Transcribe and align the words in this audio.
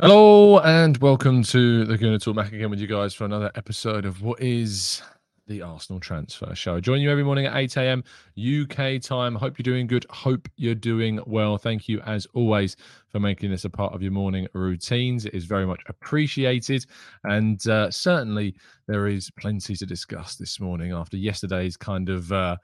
Hello 0.00 0.60
and 0.60 0.96
welcome 0.98 1.42
to 1.42 1.84
the 1.84 1.98
Gooner 1.98 2.22
Talk 2.22 2.36
back 2.36 2.52
again 2.52 2.70
with 2.70 2.78
you 2.78 2.86
guys 2.86 3.14
for 3.14 3.24
another 3.24 3.50
episode 3.56 4.04
of 4.04 4.22
what 4.22 4.40
is 4.40 5.02
the 5.48 5.60
Arsenal 5.60 5.98
Transfer 5.98 6.54
Show. 6.54 6.76
I 6.76 6.80
join 6.80 7.00
you 7.00 7.10
every 7.10 7.24
morning 7.24 7.46
at 7.46 7.56
8 7.56 7.76
a.m. 7.78 8.04
UK 8.38 9.02
time. 9.02 9.34
Hope 9.34 9.58
you're 9.58 9.64
doing 9.64 9.88
good. 9.88 10.06
Hope 10.08 10.48
you're 10.56 10.76
doing 10.76 11.18
well. 11.26 11.58
Thank 11.58 11.88
you 11.88 12.00
as 12.02 12.28
always 12.32 12.76
for 13.08 13.18
making 13.18 13.50
this 13.50 13.64
a 13.64 13.70
part 13.70 13.92
of 13.92 14.00
your 14.00 14.12
morning 14.12 14.46
routines. 14.52 15.24
It 15.24 15.34
is 15.34 15.46
very 15.46 15.66
much 15.66 15.80
appreciated. 15.88 16.86
And 17.24 17.66
uh, 17.66 17.90
certainly 17.90 18.54
there 18.86 19.08
is 19.08 19.32
plenty 19.32 19.74
to 19.74 19.84
discuss 19.84 20.36
this 20.36 20.60
morning 20.60 20.92
after 20.92 21.16
yesterday's 21.16 21.76
kind 21.76 22.08
of. 22.08 22.30
Uh, 22.30 22.56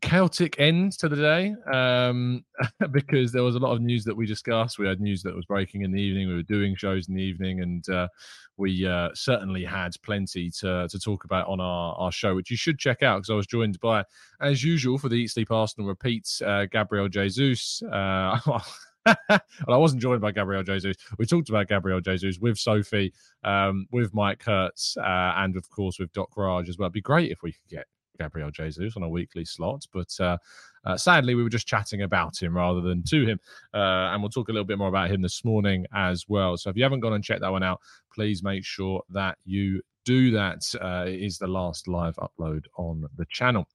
chaotic 0.00 0.58
end 0.58 0.92
to 0.92 1.08
the 1.08 1.16
day 1.16 1.54
um, 1.72 2.44
because 2.90 3.32
there 3.32 3.42
was 3.42 3.56
a 3.56 3.58
lot 3.58 3.72
of 3.72 3.80
news 3.80 4.04
that 4.04 4.16
we 4.16 4.26
discussed. 4.26 4.78
We 4.78 4.86
had 4.86 5.00
news 5.00 5.22
that 5.22 5.34
was 5.34 5.44
breaking 5.44 5.82
in 5.82 5.92
the 5.92 6.00
evening. 6.00 6.28
We 6.28 6.34
were 6.34 6.42
doing 6.42 6.76
shows 6.76 7.08
in 7.08 7.14
the 7.14 7.22
evening, 7.22 7.60
and 7.60 7.88
uh, 7.88 8.08
we 8.56 8.86
uh, 8.86 9.10
certainly 9.14 9.64
had 9.64 9.92
plenty 10.02 10.50
to 10.60 10.88
to 10.88 10.98
talk 10.98 11.24
about 11.24 11.48
on 11.48 11.60
our, 11.60 11.94
our 11.96 12.12
show, 12.12 12.34
which 12.34 12.50
you 12.50 12.56
should 12.56 12.78
check 12.78 13.02
out 13.02 13.18
because 13.18 13.30
I 13.30 13.34
was 13.34 13.46
joined 13.46 13.80
by, 13.80 14.04
as 14.40 14.62
usual, 14.62 14.98
for 14.98 15.08
the 15.08 15.16
Eat 15.16 15.28
Sleep 15.28 15.50
Arsenal 15.50 15.88
repeats, 15.88 16.40
uh, 16.42 16.66
Gabriel 16.70 17.08
Jesus. 17.08 17.82
Uh, 17.82 18.38
well, 19.06 19.40
I 19.68 19.76
wasn't 19.76 20.02
joined 20.02 20.20
by 20.20 20.32
Gabriel 20.32 20.62
Jesus. 20.62 20.96
We 21.18 21.26
talked 21.26 21.48
about 21.48 21.68
Gabriel 21.68 22.00
Jesus 22.00 22.38
with 22.38 22.58
Sophie, 22.58 23.12
um, 23.44 23.86
with 23.90 24.14
Mike 24.14 24.40
Kurtz, 24.40 24.96
uh, 24.96 25.32
and 25.36 25.56
of 25.56 25.68
course 25.70 25.98
with 25.98 26.12
Doc 26.12 26.36
Raj 26.36 26.68
as 26.68 26.78
well. 26.78 26.86
It'd 26.86 26.94
be 26.94 27.00
great 27.00 27.30
if 27.30 27.42
we 27.42 27.52
could 27.52 27.68
get 27.68 27.86
Gabriel 28.20 28.50
Jesus 28.50 28.96
on 28.96 29.02
a 29.02 29.08
weekly 29.08 29.44
slot. 29.44 29.86
But 29.92 30.14
uh, 30.20 30.36
uh, 30.84 30.96
sadly, 30.96 31.34
we 31.34 31.42
were 31.42 31.48
just 31.48 31.66
chatting 31.66 32.02
about 32.02 32.40
him 32.40 32.56
rather 32.56 32.80
than 32.80 33.02
to 33.04 33.24
him. 33.24 33.40
Uh, 33.72 34.12
and 34.12 34.22
we'll 34.22 34.30
talk 34.30 34.48
a 34.48 34.52
little 34.52 34.66
bit 34.66 34.78
more 34.78 34.88
about 34.88 35.10
him 35.10 35.22
this 35.22 35.44
morning 35.44 35.86
as 35.94 36.28
well. 36.28 36.56
So 36.56 36.70
if 36.70 36.76
you 36.76 36.82
haven't 36.82 37.00
gone 37.00 37.14
and 37.14 37.24
checked 37.24 37.40
that 37.40 37.52
one 37.52 37.62
out, 37.62 37.80
please 38.12 38.42
make 38.42 38.64
sure 38.64 39.02
that 39.10 39.38
you 39.44 39.82
do 40.04 40.30
that. 40.32 40.62
Uh, 40.80 41.04
it 41.06 41.20
is 41.20 41.38
the 41.38 41.46
last 41.46 41.88
live 41.88 42.16
upload 42.16 42.64
on 42.76 43.06
the 43.16 43.26
channel. 43.26 43.66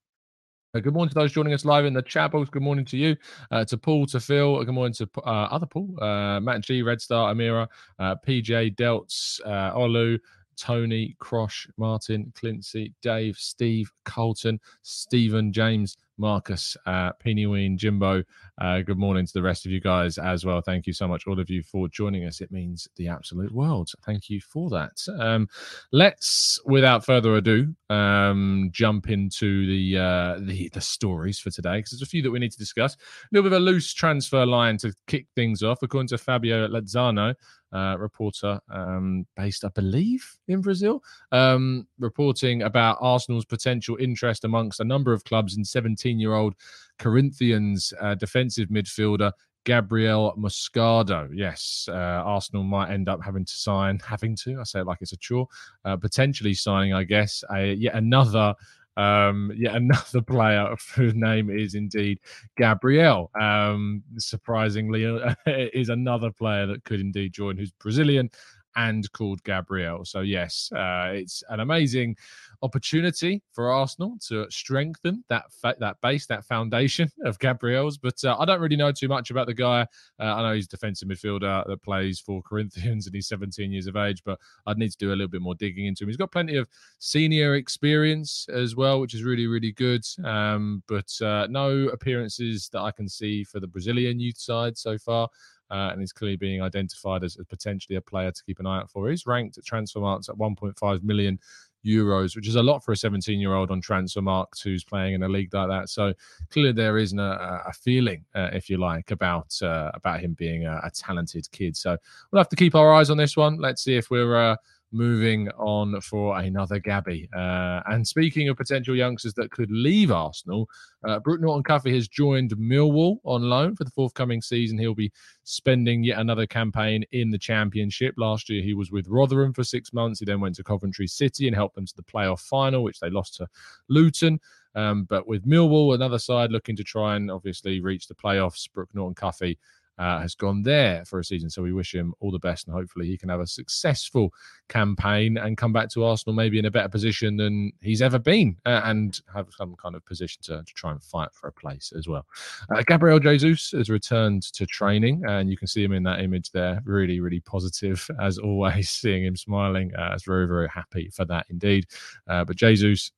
Uh, 0.76 0.80
good 0.80 0.94
morning 0.94 1.10
to 1.10 1.16
those 1.16 1.32
joining 1.32 1.54
us 1.54 1.64
live 1.64 1.86
in 1.86 1.94
the 1.94 2.02
chat 2.02 2.32
box. 2.32 2.50
Good 2.50 2.62
morning 2.62 2.84
to 2.86 2.98
you, 2.98 3.16
uh, 3.50 3.64
to 3.66 3.78
Paul, 3.78 4.06
to 4.08 4.20
Phil. 4.20 4.62
Good 4.66 4.74
morning 4.74 4.94
to 4.96 5.10
uh, 5.20 5.48
other 5.50 5.66
Paul, 5.66 5.96
uh, 6.04 6.42
Matt 6.42 6.62
G, 6.62 6.82
Red 6.82 7.00
Star, 7.00 7.34
Amira, 7.34 7.68
uh, 7.98 8.16
PJ, 8.28 8.76
Delts, 8.76 9.40
Olu, 9.46 10.20
Tony, 10.58 11.16
Crosh, 11.20 11.68
Martin, 11.78 12.32
Clincy, 12.36 12.94
Dave, 13.02 13.38
Steve, 13.38 13.92
Colton, 14.06 14.60
Stephen, 14.82 15.52
James, 15.52 15.98
Marcus, 16.18 16.78
uh, 16.86 17.12
Ween, 17.26 17.78
Jimbo. 17.78 18.24
Uh, 18.60 18.82
good 18.82 18.98
morning 18.98 19.26
to 19.26 19.34
the 19.34 19.42
rest 19.42 19.66
of 19.66 19.72
you 19.72 19.82
guys 19.82 20.18
as 20.18 20.46
well. 20.46 20.62
Thank 20.62 20.88
you 20.88 20.94
so 20.94 21.08
much, 21.08 21.28
all 21.28 21.40
of 21.40 21.50
you, 21.50 21.62
for 21.62 21.88
joining 21.90 22.26
us. 22.26 22.42
It 22.42 22.52
means 22.52 22.88
the 22.96 23.08
absolute 23.08 23.52
world. 23.52 23.92
Thank 24.06 24.30
you 24.30 24.40
for 24.40 24.70
that. 24.70 25.06
Um, 25.20 25.50
let's, 25.92 26.60
without 26.66 27.06
further 27.06 27.36
ado, 27.36 27.76
um, 27.90 28.70
jump 28.72 29.10
into 29.10 29.66
the, 29.68 29.98
uh, 29.98 30.40
the 30.40 30.70
the 30.74 30.82
stories 30.82 31.40
for 31.40 31.52
today 31.52 31.78
because 31.78 31.92
there's 31.92 32.02
a 32.02 32.06
few 32.06 32.22
that 32.22 32.32
we 32.32 32.40
need 32.40 32.52
to 32.52 32.58
discuss. 32.58 32.96
A 32.96 32.98
little 33.32 33.50
bit 33.50 33.56
of 33.56 33.62
a 33.62 33.66
loose 33.66 33.94
transfer 33.94 34.46
line 34.46 34.78
to 34.78 34.94
kick 35.08 35.28
things 35.36 35.64
off, 35.64 35.84
according 35.84 36.08
to 36.10 36.18
Fabio 36.18 36.68
Lazzano 36.68 37.36
uh, 37.76 37.98
reporter 37.98 38.60
um, 38.70 39.26
based, 39.36 39.66
I 39.66 39.70
believe, 39.70 40.26
in 40.48 40.62
Brazil, 40.62 41.04
um, 41.32 41.88
reporting 42.00 42.62
about 42.62 42.98
Arsenal's 43.02 43.46
potential 43.46 43.98
interest 44.00 44.46
amongst 44.46 44.80
a 44.80 44.86
number 44.86 45.12
of 45.12 45.26
clubs 45.26 45.58
in 45.58 45.66
17 45.66 46.18
year 46.18 46.34
old 46.34 46.56
Corinthians 46.98 47.94
uh, 48.00 48.16
defensive 48.16 48.70
midfielder. 48.70 49.32
Gabriel 49.66 50.32
Moscardo. 50.38 51.28
Yes, 51.34 51.90
uh, 51.92 52.22
Arsenal 52.24 52.64
might 52.64 52.92
end 52.92 53.10
up 53.10 53.24
having 53.24 53.44
to 53.44 53.52
sign, 53.52 54.00
having 54.06 54.36
to, 54.44 54.60
I 54.60 54.64
say 54.64 54.82
it 54.82 54.86
like 54.86 55.00
it's 55.02 55.12
a 55.12 55.18
chore, 55.18 55.48
uh, 55.86 55.98
potentially 55.98 56.54
signing, 56.54 56.94
I 56.94 57.04
guess, 57.04 57.44
a, 57.52 57.74
yet 57.74 57.96
another 57.96 58.54
um, 58.98 59.52
yet 59.56 59.76
another 59.76 60.22
player 60.28 60.76
whose 60.96 61.16
name 61.16 61.50
is 61.50 61.76
indeed 61.76 62.20
Gabriel. 62.58 63.32
Um, 63.40 64.04
surprisingly, 64.18 65.06
uh, 65.06 65.36
is 65.48 65.90
another 65.90 66.32
player 66.32 66.66
that 66.68 66.84
could 66.84 67.00
indeed 67.00 67.34
join, 67.34 67.58
who's 67.58 67.72
Brazilian 67.72 68.30
and 68.76 69.12
called 69.14 69.44
Gabriel. 69.44 70.06
So 70.06 70.22
yes, 70.22 70.72
uh, 70.74 71.12
it's 71.14 71.44
an 71.50 71.60
amazing 71.60 72.18
opportunity 72.62 73.42
for 73.54 73.72
Arsenal 73.72 74.18
to 74.28 74.50
strengthen 74.50 75.24
that 75.30 75.46
fa- 75.52 75.76
that 75.80 76.00
base, 76.02 76.26
that 76.28 76.46
foundation 76.46 77.10
of 77.26 77.40
Gabriel's. 77.40 77.98
But 77.98 78.24
uh, 78.24 78.36
I 78.40 78.46
don't 78.46 78.60
really 78.60 78.76
know 78.76 78.92
too 78.92 79.08
much 79.08 79.32
about 79.32 79.48
the 79.48 79.54
guy. 79.54 79.88
Uh, 80.20 80.36
I 80.36 80.42
know 80.42 80.56
he's 80.56 80.66
a 80.66 80.70
defensive 80.70 81.08
midfielder 81.08 81.66
that 81.68 81.82
plays 81.82 82.20
for 82.20 82.42
Corinthians 82.42 83.06
and 83.06 83.16
he's 83.16 83.28
17 83.28 83.72
years 83.72 83.88
of 83.88 83.96
age, 83.96 84.22
but 84.26 84.40
I'd 84.68 84.78
need 84.78 84.92
to 84.92 84.98
do 84.98 85.10
a 85.10 85.16
little 85.16 85.28
bit 85.28 85.42
more 85.42 85.56
digging 85.56 85.86
into 85.86 86.04
him. 86.04 86.10
He's 86.10 86.18
got 86.18 86.32
plenty 86.32 86.56
of 86.58 86.68
senior 87.00 87.56
experience 87.56 88.48
as 88.52 88.76
well, 88.76 89.00
which 89.00 89.14
is 89.14 89.24
really, 89.24 89.48
really 89.48 89.72
good. 89.72 90.06
Um, 90.24 90.84
but 90.88 91.12
uh, 91.22 91.48
no 91.50 91.88
appearances 91.90 92.70
that 92.74 92.82
I 92.82 92.92
can 92.92 93.08
see 93.08 93.44
for 93.44 93.60
the 93.60 93.68
Brazilian 93.68 94.20
youth 94.20 94.38
side 94.38 94.78
so 94.78 94.98
far. 94.98 95.30
Uh, 95.72 95.90
and 95.92 96.02
is 96.04 96.14
clearly 96.14 96.38
being 96.38 96.62
identified 96.62 97.24
as, 97.24 97.38
as, 97.38 97.46
potentially 97.48 97.96
a 97.96 98.02
player 98.02 98.32
to 98.32 98.44
keep 98.44 98.60
an 98.60 98.68
eye 98.68 98.78
out 98.78 98.92
for. 98.92 99.10
He's 99.10 99.26
ranked 99.26 99.58
at 99.58 99.64
Transfermarkt 99.64 100.30
at 100.30 100.36
1.5 100.36 101.04
million 101.04 101.40
euros, 101.86 102.36
which 102.36 102.48
is 102.48 102.56
a 102.56 102.64
lot 102.64 102.84
for 102.84 102.92
a 102.92 102.98
17 102.98 103.40
year 103.40 103.54
old 103.54 103.72
on 103.72 103.82
Transfermarkt 103.82 104.62
who's 104.64 104.84
playing 104.84 105.14
in 105.14 105.24
a 105.24 105.30
league 105.30 105.54
like 105.54 105.70
that. 105.70 105.90
So 105.90 106.14
clearly 106.50 106.74
there 106.74 106.98
isn't 106.98 107.20
a, 107.20 107.62
a 107.68 107.74
feeling, 107.74 108.26
uh, 108.34 108.50
if 108.54 108.70
you 108.70 108.78
like, 108.78 109.12
about 109.12 109.56
uh, 109.62 109.92
about 109.94 110.20
him 110.20 110.34
being 110.34 110.66
a, 110.66 110.82
a, 110.84 110.92
talented 110.92 111.50
kid. 111.52 111.78
So 111.78 111.98
we'll 112.32 112.40
have 112.40 112.50
to 112.50 112.56
keep 112.56 112.76
our 112.76 112.94
eyes 112.94 113.10
on 113.10 113.18
this 113.18 113.38
one. 113.38 113.58
Let's 113.58 113.84
see 113.84 113.96
if 113.96 114.10
we're 114.10 114.36
uh, 114.36 114.56
moving 114.92 115.50
on 115.52 116.00
for 116.02 116.38
another 116.40 116.80
Gabby. 116.80 117.30
Uh, 117.36 117.82
and 117.88 118.08
speaking 118.08 118.50
of 118.50 118.58
potential 118.58 118.96
youngsters 118.96 119.34
that 119.34 119.52
could 119.52 119.72
leave 119.72 120.12
Arsenal, 120.12 120.70
uh, 121.08 121.20
Brooke 121.20 121.42
Norton 121.42 121.64
Cuffy 121.64 121.94
has 121.94 122.08
joined 122.08 122.52
Millwall 122.52 123.18
on 123.24 123.44
loan 123.44 123.76
for 123.76 123.84
the 123.84 123.92
forthcoming 123.92 124.42
season. 124.42 124.78
He'll 124.78 124.96
be 124.96 125.12
spending 125.44 126.04
yet 126.04 126.20
another 126.20 126.48
campaign 126.48 127.04
in 127.12 127.30
the 127.30 127.38
Championship. 127.38 128.16
Last 128.18 128.50
year, 128.50 128.64
he 128.64 128.74
was 128.74 128.92
with 128.92 129.08
Rotherham 129.08 129.54
for 129.54 129.64
six 129.64 129.94
months. 129.94 130.20
He 130.20 130.26
then 130.26 130.40
went 130.40 130.56
to 130.56 130.64
Coventry 130.64 131.08
City 131.08 131.48
and 131.48 131.56
helped 131.56 131.76
them 131.76 131.86
to 131.86 131.96
the 131.96 132.04
playoff 132.04 132.42
final, 132.42 132.84
which 132.84 133.00
they 133.00 133.10
lost 133.10 133.36
to 133.36 133.48
Luton. 133.90 134.40
Um, 134.76 135.06
but 135.06 135.26
with 135.26 135.48
Millwall, 135.48 135.96
another 135.96 136.20
side 136.20 136.52
looking 136.52 136.76
to 136.76 136.84
try 136.84 137.16
and 137.16 137.32
obviously 137.32 137.80
reach 137.80 138.08
the 138.08 138.16
playoffs, 138.16 138.70
Brooke 138.72 138.94
Norton 138.94 139.16
Cuffy 139.16 139.58
uh, 139.98 140.20
has 140.20 140.36
gone 140.36 140.64
there 140.64 141.06
for 141.06 141.20
a 141.20 141.24
season. 141.24 141.50
So 141.50 141.62
we 141.62 141.74
wish 141.74 141.94
him 141.94 142.14
all 142.20 142.32
the 142.32 142.40
best 142.40 142.68
and 142.68 142.76
hopefully 142.76 143.08
he 143.08 143.18
can 143.18 143.30
have 143.30 143.40
a 143.40 143.48
successful 143.48 144.34
campaign 144.70 145.38
and 145.38 145.58
come 145.58 145.74
back 145.74 145.90
to 145.92 146.04
Arsenal 146.04 146.36
maybe 146.36 146.60
in 146.60 146.66
a 146.66 146.72
better 146.72 146.90
position 146.90 147.38
than 147.38 147.72
he's 147.82 148.02
ever 148.02 148.20
been 148.20 148.58
uh, 148.66 148.82
and 148.86 149.22
have 149.34 149.48
some 149.56 149.76
kind 149.76 149.96
of 149.96 150.06
position 150.06 150.42
to, 150.44 150.64
to, 150.64 150.74
try 150.76 150.92
and 150.92 151.02
fight 151.02 151.30
for 151.34 151.48
a 151.48 151.54
place 151.54 151.94
as 151.98 152.08
well. 152.08 152.26
Uh, 152.70 152.84
Gabriel 152.86 153.20
Jesus 153.20 153.72
has 153.72 153.90
returned 153.90 154.44
to 154.54 154.66
training 154.66 155.24
and 155.28 155.50
you 155.50 155.58
can 155.58 155.68
see 155.68 155.84
him 155.84 155.94
in 155.94 156.04
that 156.04 156.20
image 156.20 156.52
there. 156.52 156.82
Really, 156.86 157.20
really 157.20 157.40
positive 157.40 158.08
as 158.22 158.38
always, 158.38 158.90
seeing 158.90 159.24
him 159.24 159.36
smiling. 159.36 159.96
Uh, 159.96 160.12
it's 160.14 160.26
very, 160.26 160.48
very 160.48 160.68
happy 160.68 161.10
for 161.14 161.26
that 161.26 161.46
indeed. 161.50 161.86
Uh, 162.28 162.44
but 162.44 162.58
Jesus 162.58 163.12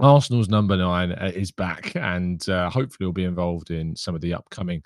Arsenal's 0.00 0.48
number 0.48 0.76
nine 0.76 1.12
uh, 1.12 1.30
is 1.34 1.52
back 1.52 1.94
and 1.94 2.48
uh, 2.48 2.68
hopefully 2.68 3.06
will 3.06 3.12
be 3.12 3.24
involved 3.24 3.70
in 3.70 3.94
some 3.94 4.14
of 4.14 4.20
the 4.20 4.34
upcoming 4.34 4.82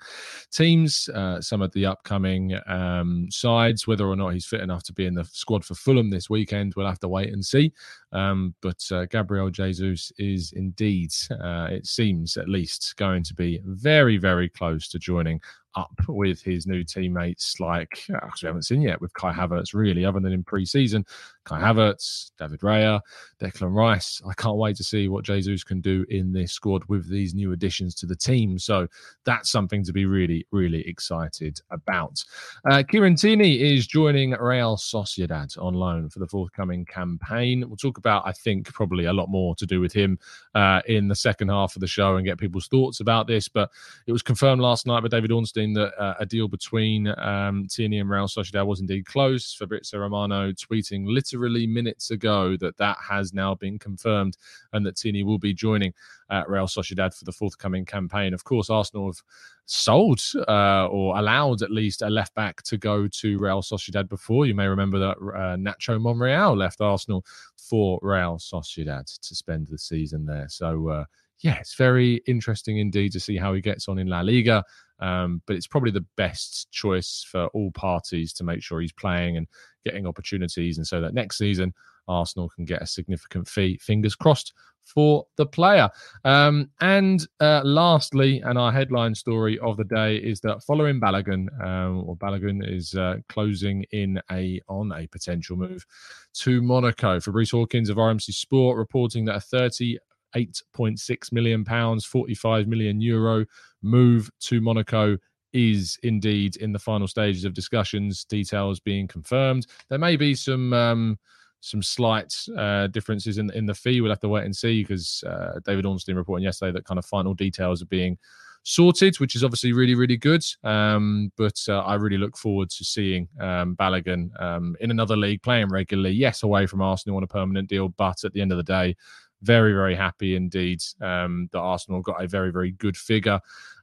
teams, 0.51 1.09
uh, 1.15 1.41
some 1.41 1.61
of 1.61 1.71
the 1.71 1.85
upcoming 1.85 2.59
um, 2.67 3.27
sides. 3.31 3.87
Whether 3.87 4.07
or 4.07 4.15
not 4.15 4.29
he's 4.29 4.45
fit 4.45 4.61
enough 4.61 4.83
to 4.83 4.93
be 4.93 5.05
in 5.05 5.15
the 5.15 5.25
squad 5.25 5.65
for 5.65 5.73
Fulham 5.73 6.09
this 6.09 6.29
weekend, 6.29 6.73
we'll 6.75 6.87
have 6.87 6.99
to 6.99 7.07
wait 7.07 7.33
and 7.33 7.43
see. 7.43 7.73
Um, 8.11 8.53
but 8.61 8.83
uh, 8.91 9.05
Gabriel 9.05 9.49
Jesus 9.49 10.11
is 10.19 10.51
indeed, 10.53 11.11
uh, 11.31 11.67
it 11.71 11.87
seems 11.87 12.37
at 12.37 12.49
least, 12.49 12.95
going 12.97 13.23
to 13.23 13.33
be 13.33 13.61
very, 13.65 14.17
very 14.17 14.49
close 14.49 14.87
to 14.89 14.99
joining 14.99 15.41
up 15.75 15.93
with 16.07 16.41
his 16.41 16.65
new 16.65 16.83
teammates, 16.83 17.59
like 17.59 18.03
uh, 18.13 18.27
we 18.41 18.47
haven't 18.47 18.63
seen 18.63 18.81
yet 18.81 18.99
with 19.01 19.13
Kai 19.13 19.31
Havertz, 19.31 19.73
really, 19.73 20.05
other 20.05 20.19
than 20.19 20.33
in 20.33 20.43
pre-season. 20.43 21.05
Kai 21.45 21.59
Havertz, 21.59 22.31
David 22.37 22.59
Raya, 22.61 23.01
Declan 23.41 23.73
Rice. 23.73 24.21
I 24.27 24.33
can't 24.33 24.57
wait 24.57 24.75
to 24.77 24.83
see 24.83 25.07
what 25.07 25.23
Jesus 25.23 25.63
can 25.63 25.81
do 25.81 26.05
in 26.09 26.31
this 26.31 26.51
squad 26.51 26.83
with 26.85 27.09
these 27.09 27.33
new 27.33 27.53
additions 27.53 27.95
to 27.95 28.05
the 28.05 28.15
team. 28.15 28.59
So 28.59 28.87
that's 29.25 29.49
something 29.49 29.83
to 29.83 29.93
be 29.93 30.05
really, 30.05 30.45
really 30.51 30.87
excited 30.87 31.59
about. 31.71 32.23
Uh, 32.69 32.83
Kieran 32.87 33.15
Tierney 33.15 33.61
is 33.61 33.87
joining 33.87 34.31
Real 34.31 34.77
Sociedad 34.77 35.57
on 35.59 35.73
loan 35.73 36.09
for 36.09 36.19
the 36.19 36.27
forthcoming 36.27 36.85
campaign. 36.85 37.63
We'll 37.67 37.77
talk 37.77 37.97
about, 37.97 38.27
I 38.27 38.31
think, 38.31 38.71
probably 38.73 39.05
a 39.05 39.13
lot 39.13 39.29
more 39.29 39.55
to 39.55 39.65
do 39.65 39.81
with 39.81 39.93
him 39.93 40.19
uh, 40.55 40.81
in 40.87 41.07
the 41.07 41.15
second 41.15 41.49
half 41.49 41.75
of 41.75 41.79
the 41.79 41.87
show 41.87 42.15
and 42.15 42.25
get 42.25 42.37
people's 42.37 42.67
thoughts 42.67 42.99
about 42.99 43.27
this. 43.27 43.47
But 43.47 43.69
it 44.07 44.11
was 44.11 44.21
confirmed 44.21 44.61
last 44.61 44.85
night 44.85 45.01
by 45.01 45.07
David 45.07 45.31
Ornstein 45.31 45.58
that 45.67 45.93
uh, 46.01 46.15
a 46.19 46.25
deal 46.25 46.47
between 46.47 47.07
um, 47.19 47.67
Tierney 47.69 47.99
and 47.99 48.09
Real 48.09 48.27
Sociedad 48.27 48.65
was 48.65 48.79
indeed 48.79 49.05
closed. 49.05 49.57
Fabrizio 49.57 49.99
Romano 49.99 50.51
tweeting 50.51 51.05
literally 51.05 51.67
minutes 51.67 52.11
ago 52.11 52.57
that 52.57 52.77
that 52.77 52.97
has 53.07 53.33
now 53.33 53.55
been 53.55 53.77
confirmed 53.77 54.37
and 54.73 54.85
that 54.85 54.95
Tierney 54.97 55.23
will 55.23 55.37
be 55.37 55.53
joining 55.53 55.93
uh, 56.29 56.43
Real 56.47 56.67
Sociedad 56.67 57.13
for 57.13 57.25
the 57.25 57.31
forthcoming 57.31 57.85
campaign. 57.85 58.33
Of 58.33 58.43
course, 58.43 58.69
Arsenal 58.69 59.07
have 59.07 59.21
sold 59.65 60.19
uh, 60.47 60.87
or 60.87 61.17
allowed 61.17 61.61
at 61.61 61.71
least 61.71 62.01
a 62.01 62.09
left 62.09 62.33
back 62.33 62.61
to 62.63 62.77
go 62.77 63.07
to 63.07 63.37
Real 63.37 63.61
Sociedad 63.61 64.09
before. 64.09 64.45
You 64.45 64.55
may 64.55 64.67
remember 64.67 64.99
that 64.99 65.17
uh, 65.17 65.57
Nacho 65.57 66.01
Monreal 66.01 66.55
left 66.55 66.81
Arsenal 66.81 67.25
for 67.57 67.99
Real 68.01 68.37
Sociedad 68.37 69.19
to 69.19 69.35
spend 69.35 69.67
the 69.67 69.77
season 69.77 70.25
there. 70.25 70.47
So, 70.49 70.87
uh, 70.89 71.05
yeah, 71.41 71.55
it's 71.59 71.75
very 71.75 72.21
interesting 72.27 72.79
indeed 72.79 73.11
to 73.13 73.19
see 73.19 73.37
how 73.37 73.53
he 73.53 73.61
gets 73.61 73.87
on 73.87 73.99
in 73.99 74.07
La 74.07 74.21
Liga. 74.21 74.63
Um, 74.99 75.41
but 75.45 75.55
it's 75.55 75.67
probably 75.67 75.91
the 75.91 76.05
best 76.17 76.69
choice 76.71 77.25
for 77.29 77.47
all 77.47 77.71
parties 77.71 78.33
to 78.33 78.43
make 78.43 78.61
sure 78.61 78.81
he's 78.81 78.91
playing 78.91 79.37
and 79.37 79.47
getting 79.85 80.05
opportunities, 80.05 80.77
and 80.77 80.85
so 80.85 80.99
that 80.99 81.13
next 81.13 81.37
season 81.37 81.73
Arsenal 82.09 82.49
can 82.49 82.65
get 82.65 82.81
a 82.81 82.87
significant 82.87 83.47
fee. 83.47 83.77
Fingers 83.77 84.15
crossed 84.15 84.53
for 84.83 85.25
the 85.37 85.45
player. 85.45 85.89
Um, 86.25 86.69
and 86.81 87.25
uh, 87.39 87.61
lastly, 87.63 88.41
and 88.41 88.57
our 88.57 88.71
headline 88.71 89.13
story 89.15 89.59
of 89.59 89.77
the 89.77 89.83
day 89.83 90.17
is 90.17 90.41
that 90.41 90.63
Folarin 90.67 90.99
Balogun, 90.99 91.47
um, 91.63 92.03
or 92.07 92.17
Balogun 92.17 92.67
is 92.67 92.95
uh, 92.95 93.17
closing 93.29 93.85
in 93.91 94.19
a 94.31 94.59
on 94.67 94.91
a 94.91 95.07
potential 95.07 95.55
move 95.55 95.85
to 96.33 96.61
Monaco. 96.61 97.19
Fabrice 97.19 97.51
Hawkins 97.51 97.89
of 97.89 97.97
RMC 97.97 98.33
Sport 98.33 98.77
reporting 98.77 99.25
that 99.25 99.35
a 99.35 99.41
30 99.41 99.99
8.6 100.35 101.31
million 101.31 101.63
pounds, 101.63 102.05
45 102.05 102.67
million 102.67 103.01
euro 103.01 103.45
move 103.81 104.29
to 104.41 104.61
Monaco 104.61 105.17
is 105.53 105.97
indeed 106.03 106.57
in 106.57 106.71
the 106.71 106.79
final 106.79 107.07
stages 107.07 107.45
of 107.45 107.53
discussions, 107.53 108.23
details 108.25 108.79
being 108.79 109.07
confirmed. 109.07 109.67
There 109.89 109.99
may 109.99 110.15
be 110.15 110.35
some 110.35 110.73
um, 110.73 111.19
some 111.61 111.81
slight 111.81 112.33
uh, 112.57 112.87
differences 112.87 113.37
in 113.37 113.49
in 113.51 113.65
the 113.65 113.73
fee. 113.73 114.01
We'll 114.01 114.11
have 114.11 114.19
to 114.21 114.29
wait 114.29 114.45
and 114.45 114.55
see 114.55 114.83
because 114.83 115.23
uh, 115.25 115.59
David 115.65 115.85
Ornstein 115.85 116.15
reporting 116.15 116.43
yesterday 116.43 116.71
that 116.73 116.85
kind 116.85 116.99
of 116.99 117.05
final 117.05 117.33
details 117.33 117.81
are 117.81 117.87
being 117.87 118.17
sorted, 118.63 119.19
which 119.19 119.35
is 119.35 119.43
obviously 119.43 119.73
really 119.73 119.95
really 119.95 120.17
good. 120.17 120.43
Um, 120.63 121.31
but 121.37 121.59
uh, 121.67 121.79
I 121.79 121.95
really 121.95 122.17
look 122.17 122.37
forward 122.37 122.69
to 122.71 122.85
seeing 122.85 123.27
um, 123.39 123.75
Balogun 123.75 124.29
um, 124.41 124.75
in 124.79 124.91
another 124.91 125.17
league 125.17 125.41
playing 125.41 125.69
regularly. 125.69 126.11
Yes, 126.11 126.43
away 126.43 126.67
from 126.67 126.81
Arsenal 126.81 127.17
on 127.17 127.23
a 127.23 127.27
permanent 127.27 127.69
deal, 127.69 127.89
but 127.89 128.23
at 128.23 128.33
the 128.33 128.41
end 128.41 128.51
of 128.51 128.57
the 128.57 128.63
day, 128.63 128.95
very, 129.41 129.73
very 129.73 129.95
happy 129.95 130.35
indeed 130.35 130.81
um, 131.01 131.49
that 131.51 131.59
Arsenal 131.59 132.01
got 132.01 132.23
a 132.23 132.27
very, 132.27 132.51
very 132.51 132.71
good 132.71 132.97
figure. 132.97 133.39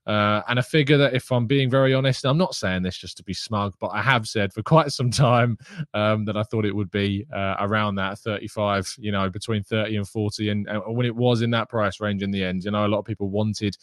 Uh, 0.07 0.41
and 0.47 0.61
a 0.61 0.63
figure 0.63 0.97
that, 0.97 1.15
if 1.15 1.33
I'm 1.33 1.47
being 1.47 1.69
very 1.69 1.93
honest, 1.93 2.25
I'm 2.25 2.39
not 2.39 2.55
saying 2.55 2.83
this 2.85 2.97
just 2.97 3.17
to 3.17 3.25
be 3.25 3.35
smug, 3.35 3.75
but 3.81 3.89
I 3.89 4.01
have 4.03 4.29
said 4.29 4.53
for 4.53 4.63
quite 4.75 4.93
some 4.93 5.11
time 5.11 5.59
um, 5.95 6.25
that 6.27 6.37
I 6.37 6.45
thought 6.45 6.65
it 6.65 6.75
would 6.75 6.91
be 6.93 7.27
uh, 7.35 7.57
around 7.59 7.97
that 7.97 8.19
35, 8.19 8.95
you 8.99 9.11
know, 9.11 9.29
between 9.29 9.65
30 9.65 9.97
and 9.97 10.09
40. 10.09 10.51
And, 10.51 10.69
and, 10.69 10.97
when 10.97 11.07
it 11.07 11.17
was 11.17 11.43
in 11.43 11.51
that 11.51 11.69
price 11.69 12.01
range 12.01 12.23
in 12.23 12.31
the 12.31 12.45
end, 12.45 12.65
you 12.65 12.71
know, 12.71 12.87
a 12.87 12.89
lot 12.89 13.01
of 13.01 13.05
people 13.05 13.31
wanted 13.31 13.77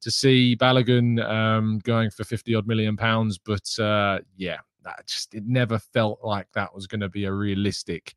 to 0.00 0.10
see 0.10 0.56
Balogun 0.56 1.22
um, 1.28 1.78
going 1.80 2.10
for 2.10 2.24
50 2.24 2.54
odd 2.54 2.66
million 2.66 2.96
pounds. 2.96 3.36
But 3.36 3.78
uh, 3.78 4.20
yeah, 4.36 4.58
that 4.84 5.06
just, 5.06 5.34
it 5.34 5.44
never 5.46 5.78
felt 5.78 6.20
like 6.22 6.46
that 6.54 6.74
was 6.74 6.86
going 6.86 7.00
to 7.00 7.08
be 7.10 7.24
a 7.24 7.32
realistic 7.32 8.14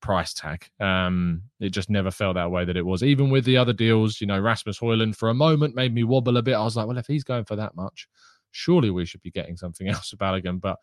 price 0.00 0.34
tag. 0.34 0.68
Um, 0.80 1.42
it 1.60 1.70
just 1.70 1.90
never 1.90 2.10
felt 2.10 2.34
that 2.34 2.50
way 2.50 2.64
that 2.64 2.76
it 2.76 2.84
was. 2.84 3.02
Even 3.02 3.30
with 3.30 3.44
the 3.44 3.56
other 3.56 3.72
deals, 3.72 4.20
you 4.20 4.26
know, 4.26 4.40
Rasmus 4.40 4.78
Hojlund 4.78 5.16
for 5.16 5.28
a 5.28 5.34
moment 5.34 5.74
made 5.74 5.94
me 5.94 6.04
wobble 6.04 6.36
a 6.36 6.42
bit. 6.42 6.54
I 6.54 6.62
was 6.62 6.76
like, 6.76 6.86
well, 6.86 6.98
if 6.98 7.06
he's 7.06 7.24
going 7.24 7.44
for 7.44 7.56
that 7.56 7.74
much, 7.74 8.08
surely 8.50 8.90
we 8.90 9.04
should 9.04 9.22
be 9.22 9.30
getting 9.30 9.56
something 9.56 9.88
else 9.88 10.12
about 10.12 10.34
again. 10.34 10.58
But 10.58 10.78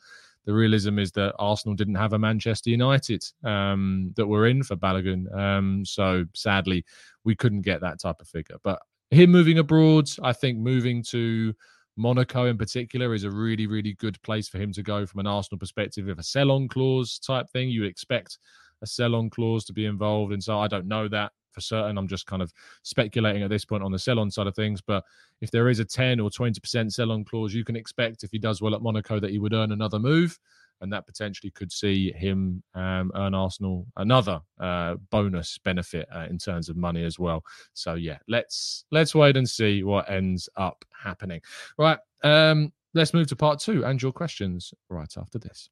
the 0.45 0.53
realism 0.53 0.97
is 0.97 1.11
that 1.13 1.35
Arsenal 1.39 1.75
didn't 1.75 1.95
have 1.95 2.13
a 2.13 2.19
Manchester 2.19 2.69
United 2.69 3.23
um, 3.43 4.13
that 4.15 4.27
were 4.27 4.47
in 4.47 4.63
for 4.63 4.75
Balogun. 4.75 5.33
Um, 5.37 5.83
so 5.85 6.25
sadly, 6.33 6.85
we 7.23 7.35
couldn't 7.35 7.61
get 7.61 7.81
that 7.81 7.99
type 7.99 8.21
of 8.21 8.27
figure. 8.27 8.55
But 8.63 8.79
him 9.11 9.31
moving 9.31 9.57
abroad, 9.57 10.09
I 10.23 10.33
think 10.33 10.57
moving 10.57 11.03
to 11.09 11.53
Monaco 11.97 12.45
in 12.45 12.57
particular 12.57 13.13
is 13.13 13.23
a 13.23 13.31
really, 13.31 13.67
really 13.67 13.93
good 13.93 14.21
place 14.21 14.47
for 14.47 14.57
him 14.59 14.71
to 14.73 14.83
go 14.83 15.05
from 15.05 15.19
an 15.19 15.27
Arsenal 15.27 15.59
perspective. 15.59 16.07
If 16.07 16.19
a 16.19 16.23
sell 16.23 16.51
on 16.51 16.67
clause 16.67 17.19
type 17.19 17.49
thing, 17.49 17.69
you 17.69 17.83
expect 17.83 18.37
a 18.81 18.87
sell 18.87 19.15
on 19.15 19.29
clause 19.29 19.65
to 19.65 19.73
be 19.73 19.85
involved. 19.85 20.33
And 20.33 20.43
so 20.43 20.59
I 20.59 20.67
don't 20.67 20.87
know 20.87 21.07
that 21.07 21.31
for 21.57 21.61
certain. 21.61 21.97
I'm 21.97 22.07
just 22.07 22.27
kind 22.27 22.41
of 22.41 22.53
speculating 22.83 23.41
at 23.41 23.49
this 23.49 23.65
point 23.65 23.83
on 23.83 23.91
the 23.91 23.99
sell 23.99 24.19
on 24.19 24.29
side 24.29 24.47
of 24.47 24.55
things. 24.55 24.79
But 24.79 25.03
if 25.41 25.49
there 25.49 25.69
is 25.69 25.79
a 25.79 25.85
10 25.85 26.19
or 26.19 26.29
20% 26.29 26.91
sell 26.91 27.11
on 27.11 27.25
clause, 27.25 27.53
you 27.53 27.65
can 27.65 27.75
expect 27.75 28.23
if 28.23 28.31
he 28.31 28.37
does 28.37 28.61
well 28.61 28.75
at 28.75 28.81
Monaco 28.81 29.19
that 29.19 29.31
he 29.31 29.39
would 29.39 29.53
earn 29.53 29.71
another 29.71 29.99
move. 29.99 30.37
And 30.79 30.93
that 30.93 31.07
potentially 31.07 31.49
could 31.49 31.71
see 31.71 32.11
him 32.11 32.61
um, 32.75 33.11
earn 33.15 33.33
Arsenal 33.33 33.87
another 33.95 34.39
uh, 34.59 34.95
bonus 35.09 35.57
benefit 35.57 36.07
uh, 36.13 36.27
in 36.29 36.37
terms 36.37 36.69
of 36.69 36.77
money 36.77 37.03
as 37.03 37.17
well. 37.17 37.43
So 37.73 37.95
yeah, 37.95 38.19
let's 38.27 38.85
let's 38.91 39.15
wait 39.15 39.37
and 39.37 39.49
see 39.49 39.83
what 39.83 40.07
ends 40.07 40.47
up 40.55 40.85
happening. 40.91 41.41
Right, 41.79 41.97
um, 42.23 42.71
let's 42.93 43.11
move 43.11 43.25
to 43.29 43.35
part 43.35 43.59
two 43.59 43.85
and 43.85 43.99
your 43.99 44.11
questions 44.11 44.71
right 44.87 45.11
after 45.17 45.39
this. 45.39 45.67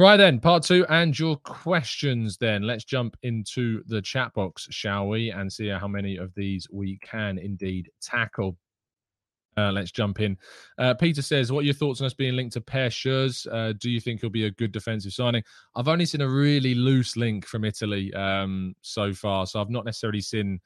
Right 0.00 0.16
then, 0.16 0.40
part 0.40 0.62
two 0.62 0.86
and 0.88 1.16
your 1.18 1.36
questions. 1.36 2.38
Then 2.38 2.62
let's 2.62 2.84
jump 2.84 3.18
into 3.22 3.82
the 3.86 4.00
chat 4.00 4.32
box, 4.32 4.66
shall 4.70 5.08
we, 5.08 5.30
and 5.30 5.52
see 5.52 5.68
how 5.68 5.88
many 5.88 6.16
of 6.16 6.32
these 6.34 6.66
we 6.72 6.98
can 7.02 7.36
indeed 7.36 7.90
tackle. 8.00 8.56
Uh, 9.58 9.70
let's 9.72 9.90
jump 9.90 10.20
in. 10.20 10.38
Uh, 10.78 10.94
Peter 10.94 11.20
says, 11.20 11.52
"What 11.52 11.60
are 11.60 11.64
your 11.64 11.74
thoughts 11.74 12.00
on 12.00 12.06
us 12.06 12.14
being 12.14 12.34
linked 12.34 12.54
to 12.54 12.62
Per 12.62 12.88
Schuurs? 12.88 13.46
Uh, 13.52 13.74
do 13.74 13.90
you 13.90 14.00
think 14.00 14.22
he'll 14.22 14.30
be 14.30 14.46
a 14.46 14.50
good 14.52 14.72
defensive 14.72 15.12
signing?" 15.12 15.42
I've 15.76 15.88
only 15.88 16.06
seen 16.06 16.22
a 16.22 16.30
really 16.30 16.74
loose 16.74 17.14
link 17.14 17.44
from 17.44 17.66
Italy 17.66 18.10
um, 18.14 18.74
so 18.80 19.12
far, 19.12 19.46
so 19.46 19.60
I've 19.60 19.68
not 19.68 19.84
necessarily 19.84 20.22
seen 20.22 20.60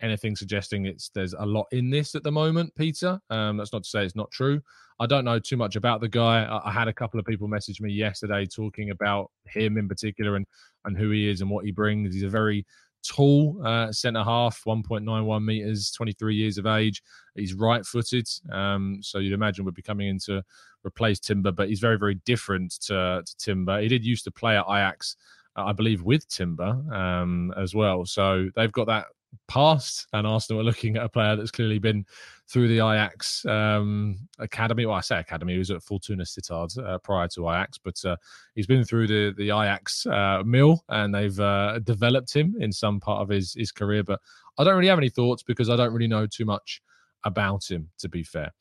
anything 0.00 0.34
suggesting 0.36 0.86
it's 0.86 1.10
there's 1.10 1.34
a 1.34 1.46
lot 1.46 1.66
in 1.72 1.90
this 1.90 2.14
at 2.14 2.22
the 2.22 2.32
moment, 2.32 2.74
Peter. 2.74 3.20
Um, 3.30 3.56
that's 3.56 3.72
not 3.72 3.84
to 3.84 3.88
say 3.88 4.04
it's 4.04 4.16
not 4.16 4.30
true. 4.30 4.60
I 5.00 5.06
don't 5.06 5.24
know 5.24 5.38
too 5.38 5.56
much 5.56 5.76
about 5.76 6.00
the 6.00 6.08
guy. 6.08 6.44
I, 6.44 6.68
I, 6.68 6.72
had 6.72 6.88
a 6.88 6.92
couple 6.92 7.18
of 7.18 7.26
people 7.26 7.48
message 7.48 7.80
me 7.80 7.92
yesterday 7.92 8.46
talking 8.46 8.90
about 8.90 9.30
him 9.46 9.78
in 9.78 9.88
particular 9.88 10.36
and 10.36 10.46
and 10.84 10.96
who 10.96 11.10
he 11.10 11.28
is 11.28 11.40
and 11.40 11.50
what 11.50 11.64
he 11.64 11.70
brings. 11.70 12.14
He's 12.14 12.22
a 12.24 12.28
very 12.28 12.66
tall 13.04 13.60
uh, 13.64 13.90
centre 13.90 14.22
half, 14.22 14.62
1.91 14.64 15.44
meters, 15.44 15.90
23 15.90 16.34
years 16.34 16.58
of 16.58 16.66
age. 16.66 17.02
He's 17.34 17.54
right 17.54 17.84
footed, 17.84 18.28
um, 18.50 18.98
so 19.02 19.18
you'd 19.18 19.32
imagine 19.32 19.64
would 19.64 19.74
be 19.74 19.82
coming 19.82 20.08
in 20.08 20.18
to 20.26 20.42
replace 20.84 21.18
Timber, 21.18 21.52
but 21.52 21.68
he's 21.68 21.80
very 21.80 21.98
very 21.98 22.16
different 22.26 22.72
to, 22.82 23.22
to 23.24 23.36
Timber. 23.38 23.80
He 23.80 23.88
did 23.88 24.04
used 24.04 24.24
to 24.24 24.30
play 24.30 24.56
at 24.56 24.66
Ajax. 24.68 25.16
I 25.54 25.72
believe 25.72 26.02
with 26.02 26.26
Timber 26.28 26.82
um, 26.94 27.52
as 27.58 27.74
well. 27.74 28.06
So 28.06 28.48
they've 28.56 28.72
got 28.72 28.86
that 28.86 29.06
past, 29.48 30.06
and 30.12 30.26
Arsenal 30.26 30.60
are 30.60 30.64
looking 30.64 30.96
at 30.96 31.04
a 31.04 31.08
player 31.08 31.36
that's 31.36 31.50
clearly 31.50 31.78
been 31.78 32.04
through 32.48 32.68
the 32.68 32.78
Ajax 32.78 33.44
um, 33.46 34.18
academy. 34.38 34.86
Well, 34.86 34.96
I 34.96 35.00
say 35.00 35.18
academy; 35.18 35.54
he 35.54 35.58
was 35.58 35.70
at 35.70 35.82
Fortuna 35.82 36.24
Sittard 36.24 36.76
uh, 36.78 36.98
prior 36.98 37.28
to 37.28 37.48
Ajax, 37.48 37.78
but 37.78 38.02
uh, 38.04 38.16
he's 38.54 38.66
been 38.66 38.84
through 38.84 39.06
the 39.06 39.34
the 39.36 39.50
Ajax 39.50 40.06
uh, 40.06 40.42
mill, 40.44 40.82
and 40.88 41.14
they've 41.14 41.38
uh, 41.40 41.78
developed 41.80 42.34
him 42.34 42.54
in 42.58 42.72
some 42.72 43.00
part 43.00 43.22
of 43.22 43.28
his 43.28 43.54
his 43.54 43.72
career. 43.72 44.02
But 44.02 44.20
I 44.58 44.64
don't 44.64 44.76
really 44.76 44.88
have 44.88 44.98
any 44.98 45.10
thoughts 45.10 45.42
because 45.42 45.70
I 45.70 45.76
don't 45.76 45.92
really 45.92 46.08
know 46.08 46.26
too 46.26 46.44
much 46.44 46.82
about 47.24 47.70
him, 47.70 47.88
to 47.98 48.08
be 48.08 48.22
fair. 48.22 48.52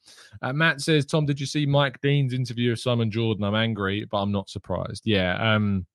Uh, 0.42 0.54
Matt 0.54 0.82
says, 0.82 1.06
Tom, 1.06 1.26
did 1.26 1.40
you 1.40 1.46
see 1.46 1.66
Mike 1.66 2.00
Dean's 2.02 2.34
interview 2.34 2.72
of 2.72 2.80
Simon 2.80 3.10
Jordan? 3.10 3.44
I'm 3.44 3.56
angry, 3.56 4.06
but 4.06 4.20
I'm 4.20 4.32
not 4.32 4.50
surprised. 4.50 5.04
Yeah. 5.06 5.56
Um, 5.56 5.86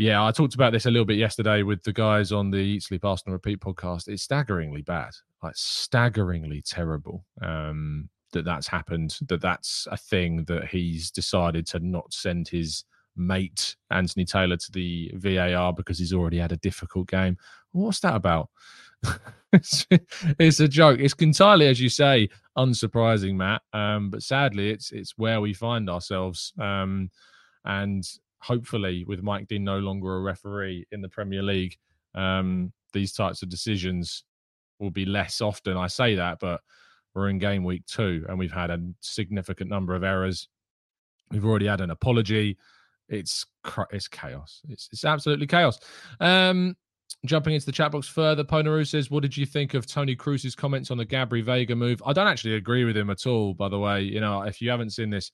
yeah, 0.00 0.24
I 0.24 0.32
talked 0.32 0.54
about 0.54 0.72
this 0.72 0.86
a 0.86 0.90
little 0.90 1.04
bit 1.04 1.18
yesterday 1.18 1.62
with 1.62 1.82
the 1.82 1.92
guys 1.92 2.32
on 2.32 2.50
the 2.50 2.56
Eat 2.56 2.84
Sleep 2.84 3.04
Arsenal 3.04 3.34
Repeat 3.34 3.60
podcast. 3.60 4.08
It's 4.08 4.22
staggeringly 4.22 4.80
bad, 4.80 5.10
like 5.42 5.52
staggeringly 5.54 6.62
terrible. 6.62 7.26
Um, 7.42 8.08
that 8.32 8.46
that's 8.46 8.66
happened. 8.66 9.18
That 9.28 9.42
that's 9.42 9.86
a 9.90 9.98
thing 9.98 10.44
that 10.44 10.68
he's 10.68 11.10
decided 11.10 11.66
to 11.66 11.80
not 11.80 12.14
send 12.14 12.48
his 12.48 12.84
mate 13.14 13.76
Anthony 13.90 14.24
Taylor 14.24 14.56
to 14.56 14.72
the 14.72 15.12
VAR 15.16 15.74
because 15.74 15.98
he's 15.98 16.14
already 16.14 16.38
had 16.38 16.52
a 16.52 16.56
difficult 16.56 17.06
game. 17.08 17.36
What's 17.72 18.00
that 18.00 18.14
about? 18.14 18.48
it's, 19.52 19.86
it's, 19.90 20.60
a 20.60 20.68
joke. 20.68 20.98
It's 20.98 21.12
entirely, 21.12 21.66
as 21.66 21.78
you 21.78 21.90
say, 21.90 22.30
unsurprising, 22.56 23.34
Matt. 23.34 23.60
Um, 23.74 24.08
but 24.08 24.22
sadly, 24.22 24.70
it's 24.70 24.92
it's 24.92 25.18
where 25.18 25.42
we 25.42 25.52
find 25.52 25.90
ourselves. 25.90 26.54
Um, 26.58 27.10
and 27.66 28.02
hopefully, 28.40 29.04
with 29.04 29.22
Mike 29.22 29.48
Dean 29.48 29.64
no 29.64 29.78
longer 29.78 30.16
a 30.16 30.20
referee 30.20 30.86
in 30.90 31.00
the 31.00 31.08
Premier 31.08 31.42
League, 31.42 31.76
um, 32.14 32.72
these 32.92 33.12
types 33.12 33.42
of 33.42 33.48
decisions 33.48 34.24
will 34.78 34.90
be 34.90 35.04
less 35.04 35.40
often. 35.40 35.76
I 35.76 35.86
say 35.86 36.16
that, 36.16 36.38
but 36.40 36.60
we're 37.14 37.28
in 37.28 37.38
game 37.38 37.64
week 37.64 37.84
two 37.86 38.24
and 38.28 38.38
we've 38.38 38.52
had 38.52 38.70
a 38.70 38.78
significant 39.00 39.70
number 39.70 39.94
of 39.94 40.04
errors. 40.04 40.48
We've 41.30 41.44
already 41.44 41.66
had 41.66 41.80
an 41.80 41.90
apology. 41.90 42.56
It's 43.08 43.46
it's 43.90 44.08
chaos. 44.08 44.62
It's 44.68 44.88
it's 44.92 45.04
absolutely 45.04 45.46
chaos. 45.46 45.78
Um, 46.20 46.76
jumping 47.26 47.54
into 47.54 47.66
the 47.66 47.72
chat 47.72 47.92
box 47.92 48.08
further, 48.08 48.44
Ponaru 48.44 48.86
says, 48.86 49.10
"What 49.10 49.22
did 49.22 49.36
you 49.36 49.46
think 49.46 49.74
of 49.74 49.86
Toni 49.86 50.16
Kroos's 50.16 50.54
comments 50.54 50.90
on 50.90 50.98
the 50.98 51.06
Gabri 51.06 51.44
Veiga 51.44 51.76
move?" 51.76 52.02
I 52.06 52.12
don't 52.12 52.28
actually 52.28 52.54
agree 52.54 52.84
with 52.84 52.96
him 52.96 53.10
at 53.10 53.26
all. 53.26 53.54
By 53.54 53.68
the 53.68 53.78
way, 53.78 54.02
you 54.02 54.20
know, 54.20 54.42
if 54.42 54.60
you 54.60 54.70
haven't 54.70 54.90
seen 54.90 55.10
this, 55.10 55.30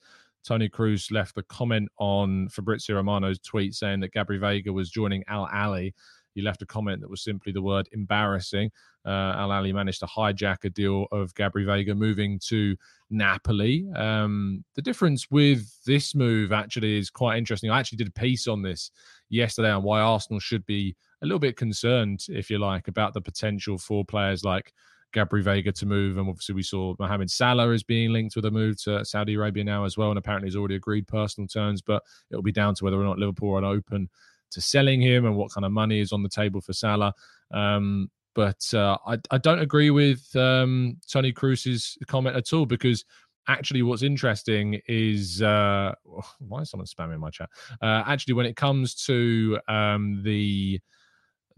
Toni 0.46 0.68
Kroos 0.68 1.10
left 1.10 1.36
a 1.38 1.42
comment 1.44 1.88
on 1.98 2.48
Fabrizio 2.50 2.96
Romano's 2.96 3.40
tweet 3.40 3.74
saying 3.74 4.00
that 4.00 4.14
Gabri 4.14 4.38
Veiga 4.38 4.72
was 4.72 4.90
joining 4.90 5.24
Al 5.26 5.48
Ahli. 5.48 5.92
He 6.34 6.42
left 6.42 6.62
a 6.62 6.66
comment 6.66 7.00
that 7.00 7.10
was 7.10 7.24
simply 7.24 7.50
the 7.50 7.62
word 7.62 7.88
embarrassing. 7.92 8.70
Uh, 9.04 9.34
Al 9.36 9.48
Ahli 9.48 9.72
managed 9.72 10.00
to 10.00 10.06
hijack 10.06 10.64
a 10.64 10.70
deal 10.70 11.06
of 11.10 11.34
Gabri 11.34 11.64
Veiga 11.64 11.96
moving 11.96 12.38
to 12.46 12.76
Napoli. 13.10 13.88
Um, 13.96 14.64
the 14.74 14.82
difference 14.82 15.26
with 15.30 15.66
this 15.84 16.14
move 16.14 16.52
actually 16.52 16.98
is 16.98 17.10
quite 17.10 17.38
interesting. 17.38 17.70
I 17.70 17.80
actually 17.80 17.98
did 17.98 18.08
a 18.08 18.20
piece 18.20 18.46
on 18.46 18.62
this 18.62 18.90
yesterday 19.30 19.70
on 19.70 19.82
why 19.82 20.00
Arsenal 20.00 20.38
should 20.38 20.64
be 20.66 20.94
a 21.22 21.26
little 21.26 21.38
bit 21.38 21.56
concerned, 21.56 22.24
if 22.28 22.50
you 22.50 22.58
like, 22.58 22.86
about 22.86 23.14
the 23.14 23.20
potential 23.20 23.78
for 23.78 24.04
players 24.04 24.44
like 24.44 24.72
Gabri 25.16 25.42
Veiga 25.42 25.74
to 25.74 25.86
move. 25.86 26.18
And 26.18 26.28
obviously, 26.28 26.54
we 26.54 26.62
saw 26.62 26.94
Mohamed 26.98 27.30
Salah 27.30 27.70
is 27.70 27.82
being 27.82 28.12
linked 28.12 28.36
with 28.36 28.44
a 28.44 28.50
move 28.50 28.80
to 28.82 29.04
Saudi 29.04 29.34
Arabia 29.34 29.64
now 29.64 29.84
as 29.84 29.96
well. 29.96 30.10
And 30.10 30.18
apparently, 30.18 30.48
he's 30.48 30.56
already 30.56 30.76
agreed 30.76 31.08
personal 31.08 31.48
terms, 31.48 31.80
but 31.80 32.02
it'll 32.30 32.42
be 32.42 32.52
down 32.52 32.74
to 32.74 32.84
whether 32.84 33.00
or 33.00 33.04
not 33.04 33.18
Liverpool 33.18 33.56
are 33.56 33.64
open 33.64 34.08
to 34.50 34.60
selling 34.60 35.00
him 35.00 35.24
and 35.24 35.36
what 35.36 35.52
kind 35.52 35.64
of 35.64 35.72
money 35.72 36.00
is 36.00 36.12
on 36.12 36.22
the 36.22 36.28
table 36.28 36.60
for 36.60 36.72
Salah. 36.72 37.14
Um, 37.50 38.10
but 38.34 38.62
uh, 38.74 38.98
I, 39.06 39.18
I, 39.30 39.38
don't 39.38 39.60
agree 39.60 39.88
with 39.88 40.34
um, 40.36 40.98
Toni 41.10 41.32
Kroos's 41.32 41.96
comment 42.06 42.36
at 42.36 42.52
all 42.52 42.66
because 42.66 43.04
actually 43.48 43.82
what's 43.82 44.02
interesting 44.02 44.80
is 44.86 45.40
uh, 45.40 45.94
why 46.38 46.60
is 46.60 46.70
someone 46.70 46.86
spamming 46.86 47.18
my 47.18 47.30
chat? 47.30 47.48
Uh, 47.80 48.04
actually, 48.06 48.34
when 48.34 48.46
it 48.46 48.56
comes 48.56 48.94
to 49.06 49.58
um, 49.68 50.22
the 50.22 50.80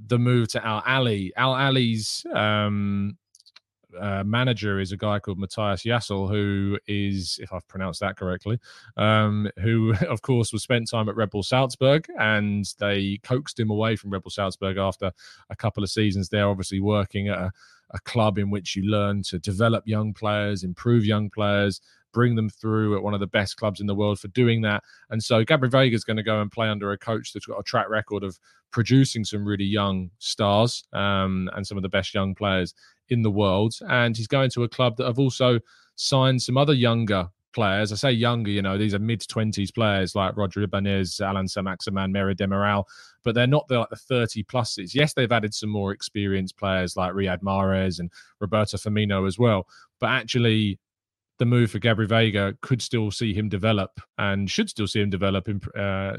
the 0.07 0.19
move 0.19 0.49
to 0.49 0.65
Al 0.65 0.83
Ahli, 0.83 1.31
Al 1.37 1.55
Ahli's 1.55 2.25
um, 2.33 3.19
uh, 3.99 4.23
manager 4.25 4.81
is 4.81 4.93
a 4.93 4.97
guy 4.97 5.19
called 5.19 5.39
Matthias 5.39 5.83
Jaissle, 5.83 6.29
who 6.31 6.79
is, 6.87 7.39
if 7.43 7.53
I've 7.53 7.67
pronounced 7.69 8.01
that 8.01 8.17
correctly, 8.17 8.59
um, 8.97 9.51
who, 9.61 9.95
of 10.09 10.23
course, 10.23 10.53
was 10.53 10.63
spent 10.63 10.91
time 10.91 11.09
at 11.09 11.17
Red 11.17 11.31
Bull 11.31 11.43
Salzburg, 11.43 12.07
and 12.19 12.67
they 12.79 13.19
coaxed 13.23 13.59
him 13.59 13.71
away 13.71 13.97
from 13.97 14.11
Red 14.11 14.23
Bull 14.23 14.31
Salzburg 14.31 14.77
after 14.77 15.13
a 15.51 15.57
couple 15.57 15.83
of 15.83 15.91
seasons 15.91 16.29
there, 16.29 16.49
obviously 16.49 16.81
working 16.81 17.29
at 17.29 17.39
a, 17.39 17.53
a 17.91 18.01
club 18.01 18.39
in 18.39 18.51
which 18.51 18.77
you 18.77 18.83
learn 18.85 19.23
to 19.25 19.39
develop 19.39 19.87
young 19.87 20.13
players, 20.13 20.65
improve 20.65 21.05
young 21.05 21.31
players, 21.31 21.81
bring 22.13 22.37
them 22.37 22.49
through 22.49 22.97
at 22.97 23.03
one 23.03 23.15
of 23.15 23.21
the 23.21 23.27
best 23.27 23.57
clubs 23.57 23.81
in 23.81 23.87
the 23.87 23.95
world 23.95 24.19
for 24.19 24.29
doing 24.29 24.63
that. 24.63 24.83
And 25.11 25.23
so 25.23 25.45
Gabriel 25.45 25.73
Veiga 25.73 25.95
is 25.95 26.05
going 26.05 26.17
to 26.17 26.23
go 26.23 26.41
and 26.41 26.51
play 26.51 26.69
under 26.69 26.93
a 26.93 26.99
coach 26.99 27.33
that's 27.33 27.47
got 27.47 27.59
a 27.59 27.63
track 27.63 27.89
record 27.89 28.23
of 28.23 28.39
producing 28.71 29.25
some 29.25 29.45
really 29.45 29.65
young 29.65 30.11
stars 30.19 30.85
um, 30.93 31.51
and 31.55 31.67
some 31.67 31.77
of 31.77 31.83
the 31.83 31.89
best 31.89 32.15
young 32.15 32.35
players 32.35 32.75
in 33.09 33.23
the 33.23 33.31
world. 33.31 33.75
And 33.89 34.17
he's 34.17 34.27
going 34.27 34.51
to 34.51 34.65
a 34.65 34.69
club 34.69 34.97
that 34.97 35.07
have 35.07 35.19
also 35.19 35.61
signed 35.97 36.43
some 36.43 36.57
other 36.57 36.75
younger 36.75 37.29
players. 37.53 37.93
I 37.93 37.97
say 37.97 38.13
younger, 38.13 38.51
you 38.51 38.63
know, 38.63 38.79
these 38.79 38.95
are 38.95 38.99
mid 38.99 39.21
20s 39.21 39.75
players 39.75 40.15
like 40.15 40.37
Roger 40.37 40.63
Ibanez, 40.63 41.21
Allan 41.21 41.49
Saint-Maximin, 41.49 42.13
Merih 42.13 42.37
Demiral, 42.37 42.85
but 43.25 43.35
they're 43.35 43.47
not 43.47 43.67
the, 43.69 43.81
like 43.81 43.91
the 43.91 43.97
30 43.97 44.45
pluses. 44.45 44.95
Yes, 44.95 45.15
they've 45.15 45.33
added 45.33 45.55
some 45.55 45.71
more 45.71 45.93
experienced 45.93 46.57
players 46.57 46.97
like 46.97 47.13
Riyad 47.13 47.41
Mahrez 47.41 47.99
and 47.99 48.11
Roberto 48.39 48.77
Firmino 48.77 49.27
as 49.27 49.39
well. 49.39 49.67
But 49.99 50.11
actually, 50.11 50.79
the 51.39 51.47
move 51.47 51.71
for 51.71 51.79
Gabri 51.79 52.07
Veiga 52.07 52.61
could 52.61 52.83
still 52.83 53.11
see 53.11 53.33
him 53.33 53.49
develop 53.49 54.01
and 54.17 54.51
should 54.51 54.69
still 54.69 54.87
see 54.87 55.01
him 55.01 55.11
develop 55.11 55.49
in, 55.49 55.61
uh, 55.81 56.19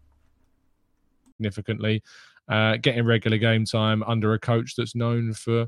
significantly. 1.41 2.03
Uh, 2.47 2.77
getting 2.77 3.05
regular 3.05 3.37
game 3.37 3.65
time 3.65 4.03
under 4.03 4.33
a 4.33 4.39
coach 4.39 4.75
that's 4.75 4.95
known 4.95 5.33
for 5.33 5.67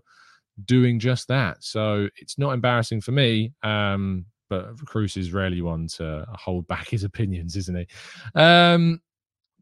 doing 0.66 1.00
just 1.00 1.28
that. 1.28 1.64
So 1.64 2.10
it's 2.18 2.38
not 2.38 2.52
embarrassing 2.52 3.02
for 3.02 3.12
me. 3.12 3.54
Um, 3.64 4.26
but 4.50 4.76
Kroos 4.78 5.18
is 5.18 5.34
rarely 5.34 5.62
one 5.62 5.88
to 5.98 6.26
hold 6.30 6.68
back 6.68 6.90
his 6.90 7.04
opinions, 7.04 7.56
isn't 7.56 7.76
he? 7.76 7.88
Um, 8.36 9.02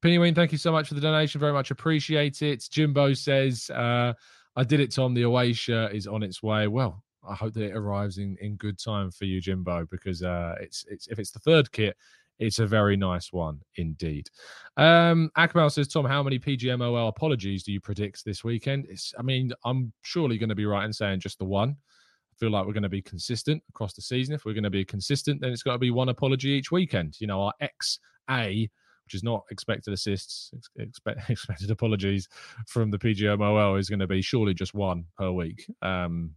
thank 0.02 0.52
you 0.52 0.58
so 0.58 0.72
much 0.72 0.88
for 0.88 0.96
the 0.96 1.02
donation. 1.02 1.40
Very 1.40 1.54
much 1.54 1.72
appreciate 1.72 2.42
it. 2.42 2.68
Jimbo 2.70 3.14
says, 3.14 3.70
uh, 3.70 4.14
I 4.56 4.64
did 4.64 4.80
it, 4.80 4.94
Tom. 4.94 5.14
The 5.14 5.22
away 5.22 5.54
shirt 5.54 5.94
is 5.94 6.08
on 6.08 6.24
its 6.24 6.42
way. 6.44 6.68
Well, 6.68 7.04
I 7.28 7.36
hope 7.36 7.54
that 7.54 7.64
it 7.64 7.76
arrives 7.76 8.18
in, 8.18 8.36
in 8.42 8.56
good 8.56 8.80
time 8.80 9.12
for 9.12 9.26
you, 9.26 9.40
Jimbo, 9.40 9.86
because 9.92 10.24
uh, 10.24 10.56
it's 10.60 10.84
it's 10.90 11.08
if 11.08 11.20
it's 11.20 11.32
the 11.32 11.40
third 11.40 11.72
kit, 11.72 11.96
it's 12.42 12.58
a 12.58 12.66
very 12.66 12.98
nice 12.98 13.32
one 13.32 13.62
indeed. 13.76 14.28
Um, 14.76 15.30
Akmal 15.38 15.72
says, 15.72 15.88
Tom, 15.88 16.06
how 16.06 16.24
many 16.24 16.40
PGMOL 16.40 17.08
apologies 17.08 17.64
do 17.64 17.72
you 17.72 17.80
predict 17.80 18.26
this 18.26 18.44
weekend? 18.44 18.88
It's, 18.90 19.14
I 19.18 19.22
mean, 19.22 19.54
I'm 19.64 19.94
surely 20.02 20.40
going 20.40 20.50
to 20.50 20.56
be 20.56 20.66
right 20.66 20.84
in 20.84 20.92
saying 20.92 21.20
just 21.20 21.38
the 21.38 21.46
one. 21.46 21.70
I 21.70 22.36
feel 22.40 22.50
like 22.50 22.66
we're 22.66 22.74
going 22.74 22.82
to 22.84 22.90
be 22.90 23.02
consistent 23.02 23.62
across 23.70 23.94
the 23.94 24.02
season. 24.02 24.34
If 24.34 24.44
we're 24.44 24.56
going 24.56 24.64
to 24.64 24.72
be 24.72 24.84
consistent, 24.84 25.40
then 25.40 25.52
it's 25.52 25.62
got 25.62 25.74
to 25.74 25.78
be 25.78 25.92
one 25.92 26.10
apology 26.10 26.50
each 26.50 26.72
weekend. 26.72 27.16
You 27.22 27.28
know, 27.28 27.44
our 27.44 27.54
XA 27.62 28.70
which 29.06 29.16
is 29.18 29.24
not 29.24 29.44
expected 29.52 29.94
assists, 29.94 30.52
expect, 30.78 31.20
expected 31.30 31.70
apologies 31.70 32.30
from 32.68 32.90
the 32.92 32.98
PGMOL, 32.98 33.78
is 33.78 33.90
going 33.90 34.00
to 34.00 34.08
be 34.08 34.22
surely 34.22 34.54
just 34.54 34.74
one 34.74 35.06
per 35.18 35.32
week. 35.32 35.66
Um, 35.82 36.32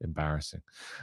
embarrassing. 0.00 0.62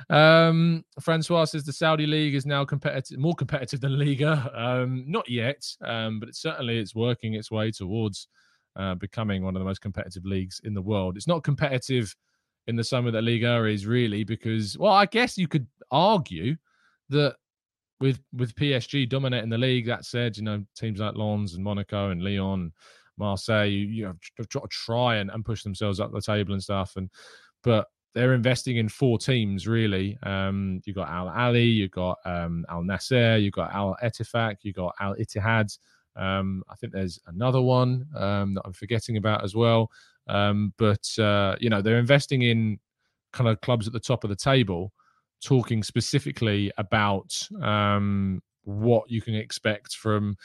Um, 0.10 0.84
Francois 1.00 1.46
says 1.46 1.64
the 1.64 1.74
Saudi 1.74 2.06
league 2.06 2.36
is 2.36 2.46
now 2.46 2.66
competitive, 2.66 3.18
more 3.18 3.36
competitive 3.36 3.82
than 3.82 3.98
Liga. 3.98 4.52
Um, 4.54 5.06
not 5.08 5.30
yet, 5.30 5.66
um, 5.82 6.20
but 6.20 6.30
it 6.30 6.36
certainly 6.36 6.80
it's 6.80 6.96
working 6.96 7.34
its 7.34 7.52
way 7.52 7.72
towards 7.72 8.28
uh, 8.76 8.96
becoming 8.96 9.44
one 9.44 9.56
of 9.56 9.60
the 9.60 9.66
most 9.66 9.82
competitive 9.82 10.26
leagues 10.26 10.62
in 10.64 10.74
the 10.74 10.82
world. 10.82 11.18
It's 11.18 11.28
not 11.28 11.44
competitive 11.44 12.16
in 12.68 12.76
the 12.76 12.84
summer 12.84 13.12
that 13.12 13.24
Liga 13.24 13.66
is 13.66 13.86
really 13.86 14.24
because, 14.24 14.78
well, 14.78 14.94
I 14.94 15.06
guess 15.06 15.38
you 15.38 15.48
could 15.48 15.68
argue 15.92 16.56
that 17.10 17.36
with 18.00 18.20
with 18.34 18.56
PSG 18.56 19.08
dominating 19.08 19.50
the 19.50 19.58
league. 19.58 19.86
That 19.86 20.06
said, 20.06 20.38
you 20.38 20.44
know 20.44 20.64
teams 20.76 21.00
like 21.00 21.16
Lens 21.16 21.56
and 21.56 21.64
Monaco 21.64 22.10
and 22.10 22.24
Lyon, 22.24 22.72
Marseille, 23.18 23.66
you, 23.66 23.86
you 23.88 24.06
know, 24.06 24.46
try, 24.50 24.62
try 24.70 25.16
and, 25.18 25.30
and 25.30 25.46
push 25.46 25.64
themselves 25.64 26.00
up 26.00 26.12
the 26.12 26.22
table 26.22 26.54
and 26.54 26.64
stuff. 26.64 26.96
And 26.96 27.10
but 27.64 27.88
they're 28.14 28.34
investing 28.34 28.78
in 28.78 28.90
four 28.90 29.18
teams 29.18 29.68
really. 29.68 30.18
Um, 30.24 30.82
you 30.86 30.94
got 30.94 31.10
Al 31.10 31.28
Ahli, 31.28 31.74
you 31.74 31.90
got 31.90 32.20
um, 32.26 32.66
Al 32.70 32.84
Nassr, 32.84 33.42
you 33.42 33.52
got 33.52 33.74
Al 33.74 33.98
Ettifaq, 34.04 34.58
you 34.62 34.74
got 34.74 34.94
Al 35.00 35.16
Ittihad. 35.16 35.78
Um, 36.16 36.64
I 36.70 36.76
think 36.76 36.94
there's 36.94 37.20
another 37.28 37.62
one 37.62 38.06
um, 38.16 38.54
that 38.54 38.62
I'm 38.66 38.74
forgetting 38.74 39.18
about 39.18 39.44
as 39.44 39.56
well. 39.56 39.90
Um, 40.28 40.74
but 40.78 41.08
uh, 41.20 41.56
you 41.60 41.70
know 41.70 41.82
they're 41.82 42.00
investing 42.00 42.44
in 42.44 42.80
kind 43.34 43.50
of 43.50 43.60
clubs 43.62 43.88
at 43.88 43.94
the 43.94 44.00
top 44.00 44.24
of 44.24 44.30
the 44.30 44.36
table 44.36 44.94
talking 45.44 45.84
specifically 45.84 46.72
about 46.78 47.36
um, 47.62 48.42
what 48.64 49.10
you 49.10 49.22
can 49.22 49.36
expect 49.36 49.96
from 49.96 50.38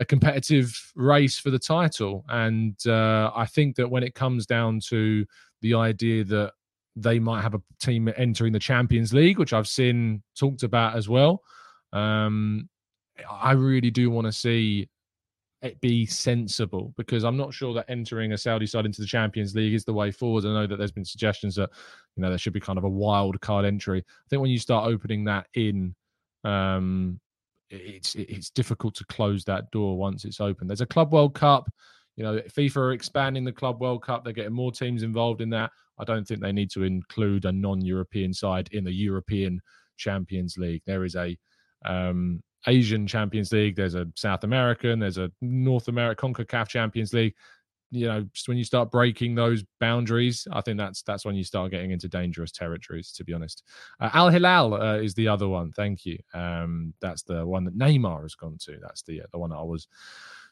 a 0.00 0.04
competitive 0.04 0.74
race 0.96 1.38
for 1.38 1.50
the 1.50 1.58
title. 1.58 2.24
And 2.28 2.74
uh, 2.86 3.30
I 3.34 3.46
think 3.46 3.76
that 3.76 3.88
when 3.88 4.02
it 4.02 4.14
comes 4.14 4.46
down 4.46 4.80
to 4.88 5.24
the 5.60 5.74
idea 5.74 6.24
that 6.24 6.52
they 7.02 7.18
might 7.18 7.42
have 7.42 7.54
a 7.54 7.62
team 7.80 8.12
entering 8.16 8.52
the 8.52 8.58
Champions 8.58 9.12
League, 9.12 9.38
which 9.38 9.52
I've 9.52 9.68
seen 9.68 10.22
talked 10.38 10.62
about 10.62 10.96
as 10.96 11.08
well. 11.08 11.42
Um, 11.92 12.68
I 13.30 13.52
really 13.52 13.90
do 13.90 14.10
want 14.10 14.26
to 14.26 14.32
see 14.32 14.88
it 15.62 15.80
be 15.80 16.06
sensible 16.06 16.94
because 16.96 17.22
I'm 17.22 17.36
not 17.36 17.52
sure 17.52 17.74
that 17.74 17.90
entering 17.90 18.32
a 18.32 18.38
Saudi 18.38 18.66
side 18.66 18.86
into 18.86 19.02
the 19.02 19.06
Champions 19.06 19.54
League 19.54 19.74
is 19.74 19.84
the 19.84 19.92
way 19.92 20.10
forward. 20.10 20.46
I 20.46 20.52
know 20.52 20.66
that 20.66 20.76
there's 20.76 20.92
been 20.92 21.04
suggestions 21.04 21.54
that 21.56 21.70
you 22.16 22.22
know 22.22 22.30
there 22.30 22.38
should 22.38 22.52
be 22.52 22.60
kind 22.60 22.78
of 22.78 22.84
a 22.84 22.88
wild 22.88 23.40
card 23.40 23.64
entry. 23.64 23.98
I 23.98 24.28
think 24.28 24.40
when 24.40 24.50
you 24.50 24.58
start 24.58 24.86
opening 24.86 25.24
that 25.24 25.46
in, 25.54 25.94
um, 26.44 27.20
it's 27.68 28.14
it's 28.14 28.50
difficult 28.50 28.94
to 28.96 29.04
close 29.06 29.44
that 29.44 29.70
door 29.70 29.98
once 29.98 30.24
it's 30.24 30.40
open. 30.40 30.66
There's 30.66 30.80
a 30.80 30.86
Club 30.86 31.12
World 31.12 31.34
Cup. 31.34 31.70
You 32.20 32.26
know, 32.26 32.38
FIFA 32.50 32.76
are 32.76 32.92
expanding 32.92 33.44
the 33.44 33.52
Club 33.52 33.80
World 33.80 34.02
Cup. 34.02 34.24
They're 34.24 34.34
getting 34.34 34.52
more 34.52 34.70
teams 34.70 35.04
involved 35.04 35.40
in 35.40 35.48
that. 35.50 35.70
I 35.98 36.04
don't 36.04 36.28
think 36.28 36.42
they 36.42 36.52
need 36.52 36.70
to 36.72 36.82
include 36.82 37.46
a 37.46 37.52
non-European 37.52 38.34
side 38.34 38.68
in 38.72 38.84
the 38.84 38.92
European 38.92 39.58
Champions 39.96 40.58
League. 40.58 40.82
There 40.84 41.06
is 41.06 41.16
a 41.16 41.34
um, 41.86 42.42
Asian 42.66 43.06
Champions 43.06 43.52
League, 43.52 43.74
there's 43.74 43.94
a 43.94 44.06
South 44.16 44.44
American, 44.44 44.98
there's 44.98 45.16
a 45.16 45.32
North 45.40 45.88
American 45.88 46.34
CONCACAF 46.34 46.68
Champions 46.68 47.14
League. 47.14 47.34
You 47.90 48.06
know, 48.06 48.28
just 48.34 48.48
when 48.48 48.58
you 48.58 48.64
start 48.64 48.90
breaking 48.90 49.34
those 49.34 49.64
boundaries, 49.80 50.46
I 50.52 50.60
think 50.60 50.76
that's 50.76 51.00
that's 51.00 51.24
when 51.24 51.36
you 51.36 51.42
start 51.42 51.70
getting 51.70 51.90
into 51.90 52.06
dangerous 52.06 52.52
territories. 52.52 53.12
To 53.12 53.24
be 53.24 53.32
honest, 53.32 53.62
uh, 53.98 54.10
Al 54.12 54.28
Hilal 54.28 54.74
uh, 54.74 54.98
is 54.98 55.14
the 55.14 55.26
other 55.26 55.48
one. 55.48 55.72
Thank 55.72 56.04
you. 56.04 56.18
Um, 56.34 56.92
that's 57.00 57.22
the 57.22 57.46
one 57.46 57.64
that 57.64 57.78
Neymar 57.78 58.20
has 58.20 58.34
gone 58.34 58.58
to. 58.66 58.76
That's 58.82 59.00
the 59.04 59.22
uh, 59.22 59.26
the 59.32 59.38
one 59.38 59.48
that 59.50 59.56
I 59.56 59.62
was 59.62 59.88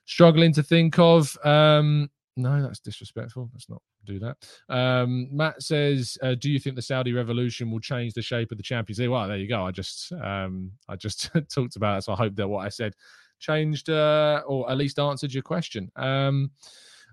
struggling 0.08 0.52
to 0.54 0.62
think 0.62 0.98
of. 0.98 1.36
Um, 1.44 2.10
no, 2.36 2.62
that's 2.62 2.80
disrespectful. 2.80 3.50
Let's 3.52 3.68
not 3.68 3.82
do 4.06 4.18
that. 4.20 4.36
Um, 4.68 5.28
Matt 5.30 5.62
says, 5.62 6.16
uh, 6.22 6.34
"Do 6.34 6.50
you 6.50 6.58
think 6.58 6.76
the 6.76 6.82
Saudi 6.82 7.12
revolution 7.12 7.70
will 7.70 7.80
change 7.80 8.14
the 8.14 8.22
shape 8.22 8.50
of 8.50 8.56
the 8.56 8.62
Champions 8.62 8.98
League?" 8.98 9.10
Well, 9.10 9.28
there 9.28 9.36
you 9.36 9.48
go. 9.48 9.64
I 9.64 9.70
just, 9.70 10.12
um, 10.12 10.72
I 10.88 10.96
just 10.96 11.30
talked 11.54 11.76
about 11.76 11.98
it, 11.98 12.02
so 12.02 12.12
I 12.12 12.16
hope 12.16 12.34
that 12.36 12.48
what 12.48 12.64
I 12.64 12.68
said 12.68 12.94
changed 13.38 13.88
uh, 13.88 14.42
or 14.46 14.68
at 14.70 14.78
least 14.78 14.98
answered 14.98 15.32
your 15.32 15.42
question. 15.42 15.90
Um, 15.96 16.50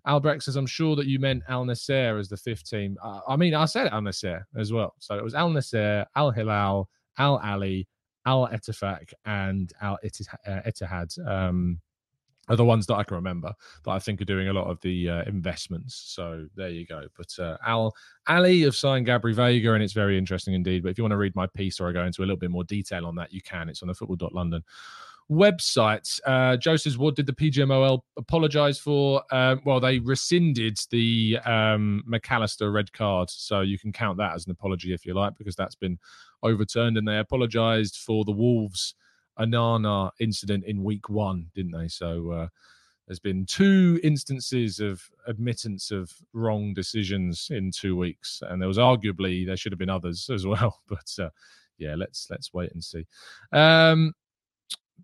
Albrecht 0.05 0.43
says, 0.43 0.55
"I'm 0.55 0.67
sure 0.67 0.95
that 0.95 1.08
you 1.08 1.19
meant 1.19 1.43
Al 1.49 1.65
Nassr 1.65 2.19
as 2.19 2.29
the 2.29 2.38
fifth 2.38 2.69
team. 2.69 2.95
Uh, 3.03 3.21
I 3.27 3.36
mean, 3.36 3.55
I 3.55 3.65
said 3.65 3.88
Al 3.88 4.01
Nassr 4.01 4.43
as 4.55 4.71
well. 4.71 4.93
So 4.99 5.17
it 5.17 5.23
was 5.23 5.36
Al 5.36 5.49
Nassr, 5.49 6.05
Al 6.15 6.31
Hilal, 6.31 6.88
Al 7.17 7.39
Ahli, 7.39 7.88
Al 8.25 8.47
Ettifaq, 8.47 9.12
and 9.25 9.73
Al 9.81 9.97
Ittihad." 10.05 11.27
Um, 11.27 11.81
are 12.47 12.55
the 12.55 12.65
ones 12.65 12.86
that 12.88 12.95
I 12.95 13.03
can 13.03 13.15
remember 13.15 13.53
that 13.84 13.91
I 13.91 13.99
think 13.99 14.21
are 14.21 14.25
doing 14.25 14.49
a 14.49 14.53
lot 14.53 14.67
of 14.67 14.79
the 14.81 15.10
uh, 15.10 15.23
investments. 15.23 15.95
So 15.95 16.47
there 16.55 16.69
you 16.69 16.86
go. 16.86 17.08
But 17.17 17.38
uh, 17.39 17.58
Al 17.65 17.95
Ahli 18.27 18.63
have 18.65 18.75
signed 18.75 19.08
Gabri 19.08 19.34
Veiga, 19.34 19.73
and 19.73 19.84
it's 19.84 19.93
very 19.93 20.17
interesting 20.17 20.53
indeed. 20.53 20.84
But 20.84 20.89
if 20.89 20.97
you 20.97 21.03
want 21.03 21.13
to 21.13 21.17
read 21.17 21.36
my 21.36 21.47
piece 21.47 21.79
or 21.79 21.89
I 21.89 21.91
go 21.91 22.03
into 22.03 22.21
a 22.21 22.25
little 22.25 22.38
bit 22.38 22.51
more 22.51 22.63
detail 22.63 23.05
on 23.05 23.15
that, 23.15 23.34
you 23.34 23.41
can. 23.41 23.69
It's 23.69 23.81
on 23.81 23.88
the 23.88 23.95
football.london 23.95 24.63
website. 25.31 26.19
Uh, 26.25 26.58
Joe 26.58 26.77
says, 26.77 26.97
What 26.97 27.15
did 27.15 27.25
the 27.25 27.34
PGMOL 27.34 28.01
apologize 28.17 28.79
for? 28.79 29.23
Uh, 29.31 29.58
well, 29.65 29.79
they 29.79 29.99
rescinded 29.99 30.77
the 30.91 31.39
um, 31.45 32.03
McAllister 32.10 32.73
red 32.73 32.91
card. 32.93 33.29
So 33.29 33.62
you 33.62 33.79
can 33.79 33.91
count 33.91 34.17
that 34.17 34.36
as 34.36 34.45
an 34.45 34.51
apology 34.51 34.93
if 34.93 35.05
you 35.05 35.13
like, 35.13 35.38
because 35.38 35.55
that's 35.55 35.75
been 35.75 35.97
overturned. 36.43 36.97
And 36.97 37.08
they 37.08 37.17
apologized 37.17 37.97
for 37.97 38.23
the 38.23 38.31
Wolves 38.31 38.95
Onana 39.39 40.12
incident 40.19 40.65
in 40.65 40.84
week 40.84 41.10
one, 41.10 41.48
didn't 41.54 41.71
they? 41.71 41.88
So 41.88 42.32
uh, 42.32 42.48
there's 43.08 43.19
been 43.19 43.45
two 43.45 44.00
instances 44.04 44.80
of 44.80 45.02
admittance 45.28 45.91
of 45.91 46.12
wrong 46.34 46.74
decisions 46.74 47.50
in 47.52 47.71
two 47.71 47.95
weeks, 47.95 48.41
and 48.48 48.62
there 48.62 48.67
was 48.67 48.78
arguably 48.78 49.45
there 49.45 49.58
should 49.58 49.71
have 49.71 49.80
been 49.80 49.89
others 49.89 50.30
as 50.34 50.45
well. 50.45 50.82
But 50.88 51.12
uh, 51.19 51.30
yeah, 51.78 51.95
let's 51.95 52.28
let's 52.30 52.54
wait 52.54 52.71
and 52.74 52.84
see. 52.84 53.06
Um, 53.52 54.13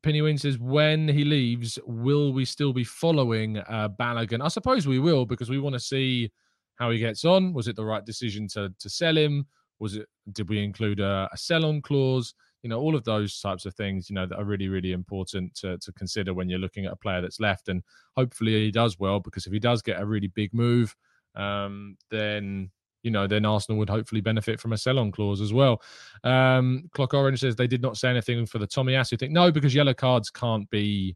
Penny 0.04 0.22
Wing 0.22 0.38
says, 0.38 0.58
when 0.58 1.08
he 1.08 1.24
leaves, 1.24 1.78
will 1.86 2.34
we 2.34 2.46
still 2.46 2.74
be 2.74 2.84
following 2.84 3.58
uh, 3.58 3.90
Balogun? 4.00 4.44
I 4.44 4.48
suppose 4.48 4.88
we 4.88 5.00
will 5.00 5.26
because 5.26 5.50
we 5.50 5.60
want 5.60 5.74
to 5.74 5.80
see 5.80 6.32
how 6.76 6.90
he 6.90 6.98
gets 6.98 7.24
on. 7.24 7.54
Was 7.54 7.68
it 7.68 7.76
the 7.76 7.86
right 7.86 8.04
decision 8.04 8.48
to 8.50 8.74
to 8.80 8.90
sell 8.90 9.18
him? 9.18 9.46
Was 9.80 9.96
it? 9.96 10.08
Did 10.32 10.50
we 10.50 10.64
include 10.64 11.00
a, 11.00 11.30
a 11.32 11.38
sell-on 11.38 11.82
clause? 11.82 12.34
You 12.64 12.70
know 12.70 12.80
all 12.80 12.96
of 12.96 13.04
those 13.04 13.40
types 13.40 13.66
of 13.66 13.74
things 13.74 14.10
you 14.10 14.14
know 14.14 14.26
that 14.26 14.38
are 14.38 14.46
really 14.46 14.70
really 14.70 14.92
important 14.92 15.54
to, 15.56 15.78
to 15.80 15.92
consider 15.94 16.34
when 16.34 16.50
you're 16.50 16.60
looking 16.60 16.86
at 16.86 16.94
a 16.94 16.98
player 16.98 17.22
that's 17.22 17.40
left 17.40 17.70
and 17.70 17.82
hopefully 18.16 18.54
he 18.54 18.72
does 18.72 19.00
well 19.00 19.20
because 19.20 19.46
if 19.48 19.54
he 19.54 19.60
does 19.60 19.82
get 19.82 20.00
a 20.00 20.06
really 20.06 20.28
big 20.28 20.54
move 20.54 20.96
um, 21.36 21.98
then 22.10 22.70
you 23.04 23.12
know 23.12 23.28
then 23.28 23.46
arsenal 23.46 23.80
would 23.80 23.90
hopefully 23.90 24.22
benefit 24.22 24.60
from 24.60 24.74
a 24.74 24.78
sell-on 24.78 25.12
clause 25.12 25.42
as 25.42 25.54
well. 25.54 25.82
Um, 26.24 26.90
clock 26.94 27.14
orange 27.14 27.40
says 27.40 27.56
they 27.56 27.68
did 27.68 27.82
not 27.82 27.98
say 27.98 28.10
anything 28.10 28.46
for 28.46 28.60
the 28.60 28.68
tomiyasu 28.68 29.20
thing. 29.20 29.34
No 29.34 29.52
because 29.52 29.74
yellow 29.74 29.94
cards 29.94 30.30
can't 30.30 30.70
be 30.70 31.16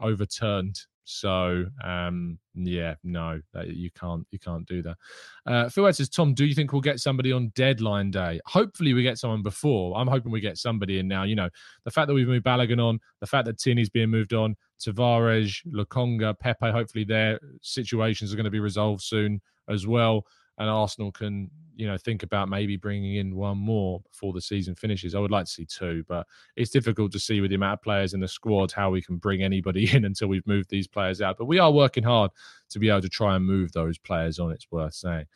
overturned 0.00 0.80
so 1.04 1.66
um, 1.82 2.38
yeah, 2.54 2.94
no, 3.04 3.40
you 3.66 3.90
can't 3.90 4.26
you 4.30 4.38
can't 4.38 4.66
do 4.66 4.82
that. 4.82 4.96
Uh, 5.46 5.68
Phil 5.68 5.92
says, 5.92 6.08
Tom, 6.08 6.34
do 6.34 6.44
you 6.44 6.54
think 6.54 6.72
we'll 6.72 6.80
get 6.80 7.00
somebody 7.00 7.30
on 7.32 7.52
deadline 7.54 8.10
day? 8.10 8.40
Hopefully, 8.46 8.94
we 8.94 9.02
get 9.02 9.18
someone 9.18 9.42
before. 9.42 9.96
I'm 9.96 10.08
hoping 10.08 10.32
we 10.32 10.40
get 10.40 10.56
somebody 10.56 10.98
in 10.98 11.08
now. 11.08 11.24
You 11.24 11.36
know, 11.36 11.50
the 11.84 11.90
fact 11.90 12.08
that 12.08 12.14
we've 12.14 12.26
moved 12.26 12.46
Balogun 12.46 12.82
on, 12.82 13.00
the 13.20 13.26
fact 13.26 13.46
that 13.46 13.58
Tierney's 13.58 13.90
being 13.90 14.10
moved 14.10 14.32
on, 14.32 14.56
Tavares, 14.80 15.56
Lokonga, 15.66 16.38
Pepe. 16.38 16.70
Hopefully, 16.70 17.04
their 17.04 17.38
situations 17.60 18.32
are 18.32 18.36
going 18.36 18.44
to 18.44 18.50
be 18.50 18.60
resolved 18.60 19.02
soon 19.02 19.40
as 19.68 19.86
well, 19.86 20.26
and 20.58 20.68
Arsenal 20.68 21.12
can 21.12 21.50
you 21.76 21.86
know, 21.86 21.96
think 21.96 22.22
about 22.22 22.48
maybe 22.48 22.76
bringing 22.76 23.16
in 23.16 23.34
one 23.34 23.58
more 23.58 24.00
before 24.00 24.32
the 24.32 24.40
season 24.40 24.74
finishes. 24.74 25.14
I 25.14 25.18
would 25.18 25.30
like 25.30 25.46
to 25.46 25.50
see 25.50 25.64
two, 25.64 26.04
but 26.08 26.26
it's 26.56 26.70
difficult 26.70 27.12
to 27.12 27.18
see 27.18 27.40
with 27.40 27.50
the 27.50 27.56
amount 27.56 27.80
of 27.80 27.82
players 27.82 28.14
in 28.14 28.20
the 28.20 28.28
squad 28.28 28.70
how 28.70 28.90
we 28.90 29.02
can 29.02 29.16
bring 29.16 29.42
anybody 29.42 29.90
in 29.94 30.04
until 30.04 30.28
we've 30.28 30.46
moved 30.46 30.70
these 30.70 30.86
players 30.86 31.20
out. 31.20 31.36
But 31.38 31.46
we 31.46 31.58
are 31.58 31.72
working 31.72 32.04
hard 32.04 32.30
to 32.70 32.78
be 32.78 32.88
able 32.88 33.02
to 33.02 33.08
try 33.08 33.36
and 33.36 33.44
move 33.44 33.72
those 33.72 33.98
players 33.98 34.38
on. 34.38 34.52
It's 34.52 34.70
worth 34.70 34.94
saying. 34.94 35.26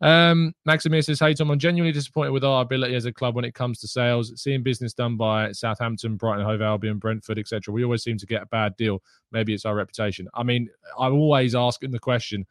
Um, 0.00 0.52
Maximir 0.68 1.04
says, 1.04 1.20
Hey, 1.20 1.34
Tom, 1.34 1.50
I'm 1.50 1.58
genuinely 1.58 1.92
disappointed 1.92 2.32
with 2.32 2.44
our 2.44 2.62
ability 2.62 2.94
as 2.94 3.04
a 3.04 3.12
club 3.12 3.36
when 3.36 3.44
it 3.44 3.54
comes 3.54 3.80
to 3.80 3.88
sales. 3.88 4.32
Seeing 4.36 4.62
business 4.62 4.92
done 4.92 5.16
by 5.16 5.52
Southampton, 5.52 6.16
Brighton, 6.16 6.44
Hove 6.44 6.60
Albion, 6.60 6.98
Brentford, 6.98 7.38
etc. 7.38 7.72
We 7.72 7.84
always 7.84 8.02
seem 8.02 8.18
to 8.18 8.26
get 8.26 8.42
a 8.42 8.46
bad 8.46 8.76
deal. 8.76 9.02
Maybe 9.32 9.54
it's 9.54 9.64
our 9.64 9.74
reputation. 9.74 10.28
I 10.34 10.42
mean, 10.42 10.68
I'm 10.98 11.14
always 11.14 11.54
asking 11.54 11.92
the 11.92 11.98
question 11.98 12.44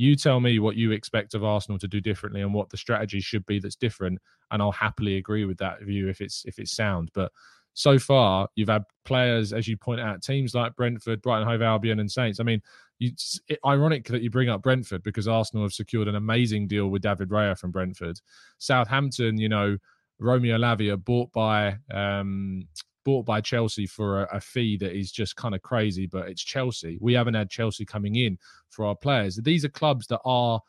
you 0.00 0.16
tell 0.16 0.40
me 0.40 0.58
what 0.58 0.76
you 0.76 0.92
expect 0.92 1.34
of 1.34 1.44
Arsenal 1.44 1.78
to 1.78 1.86
do 1.86 2.00
differently 2.00 2.40
and 2.40 2.54
what 2.54 2.70
the 2.70 2.76
strategy 2.78 3.20
should 3.20 3.44
be 3.44 3.58
that's 3.58 3.76
different, 3.76 4.18
and 4.50 4.62
I'll 4.62 4.72
happily 4.72 5.18
agree 5.18 5.44
with 5.44 5.58
that 5.58 5.82
view 5.82 6.08
if 6.08 6.22
it's 6.22 6.42
if 6.46 6.58
it's 6.58 6.74
sound. 6.74 7.10
But 7.12 7.30
so 7.74 7.98
far, 7.98 8.48
you've 8.54 8.70
had 8.70 8.84
players, 9.04 9.52
as 9.52 9.68
you 9.68 9.76
point 9.76 10.00
out, 10.00 10.22
teams 10.22 10.54
like 10.54 10.74
Brentford, 10.74 11.20
Brighton, 11.20 11.46
Hove 11.46 11.60
Albion, 11.60 12.00
and 12.00 12.10
Saints. 12.10 12.40
I 12.40 12.44
mean, 12.44 12.62
you, 12.98 13.10
it's 13.10 13.38
ironic 13.66 14.06
that 14.06 14.22
you 14.22 14.30
bring 14.30 14.48
up 14.48 14.62
Brentford 14.62 15.02
because 15.02 15.28
Arsenal 15.28 15.64
have 15.64 15.74
secured 15.74 16.08
an 16.08 16.16
amazing 16.16 16.66
deal 16.66 16.88
with 16.88 17.02
David 17.02 17.28
Raya 17.28 17.58
from 17.58 17.70
Brentford. 17.70 18.18
Southampton, 18.56 19.38
you 19.38 19.50
know, 19.50 19.76
Romeo 20.18 20.56
Lavia 20.56 20.96
bought 20.96 21.30
by 21.32 21.76
um, 21.92 22.66
bought 23.04 23.24
by 23.24 23.40
Chelsea 23.40 23.86
for 23.86 24.22
a, 24.22 24.36
a 24.36 24.40
fee 24.40 24.76
that 24.78 24.96
is 24.96 25.10
just 25.12 25.36
kind 25.36 25.54
of 25.54 25.62
crazy, 25.62 26.06
but 26.06 26.28
it's 26.28 26.42
Chelsea. 26.42 26.98
We 27.00 27.14
haven't 27.14 27.34
had 27.34 27.50
Chelsea 27.50 27.84
coming 27.84 28.16
in 28.16 28.38
for 28.70 28.84
our 28.84 28.96
players. 28.96 29.36
These 29.36 29.64
are 29.64 29.70
clubs 29.70 30.06
that 30.08 30.20
are 30.24 30.60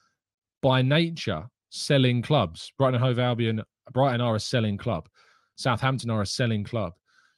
by 0.62 0.82
nature 0.82 1.46
selling 1.70 2.22
clubs. 2.22 2.72
Brighton 2.78 2.96
and 2.96 3.04
Hove 3.04 3.20
Albion, 3.20 3.64
Brighton 3.92 4.22
are 4.22 4.36
a 4.36 4.40
selling 4.40 4.78
club. 4.78 5.08
Southampton 5.56 6.10
are 6.10 6.22
a 6.22 6.26
selling 6.26 6.64
club. 6.64 6.94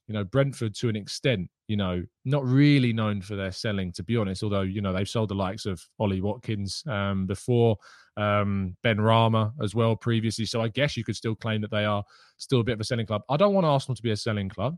You 0.08 0.14
know, 0.14 0.24
Brentford 0.24 0.76
to 0.76 0.90
an 0.90 0.96
extent, 0.96 1.50
you 1.68 1.78
know, 1.78 2.04
not 2.26 2.46
really 2.46 2.92
known 2.92 3.22
for 3.22 3.36
their 3.36 3.52
selling, 3.52 3.92
to 3.94 4.04
be 4.04 4.18
honest, 4.18 4.44
although, 4.44 4.62
you 4.62 4.82
know, 4.82 4.92
they've 4.92 5.08
sold 5.08 5.30
the 5.30 5.36
likes 5.36 5.66
of 5.66 5.82
Ollie 6.00 6.22
Watkins 6.22 6.84
um, 6.88 7.26
before, 7.26 7.78
um, 8.18 8.76
Benrahma 8.84 9.54
as 9.62 9.74
well 9.76 9.96
previously. 9.96 10.46
So 10.46 10.62
I 10.62 10.68
guess 10.68 10.96
you 10.96 11.04
could 11.04 11.16
still 11.16 11.36
claim 11.36 11.62
that 11.62 11.72
they 11.72 11.86
are 11.86 12.04
still 12.38 12.60
a 12.60 12.64
bit 12.64 12.74
of 12.74 12.82
a 12.82 12.84
selling 12.84 13.06
club. 13.06 13.24
I 13.30 13.38
don't 13.38 13.54
want 13.54 13.66
Arsenal 13.66 13.96
to 13.96 14.04
be 14.04 14.12
a 14.12 14.18
selling 14.18 14.50
club. 14.50 14.78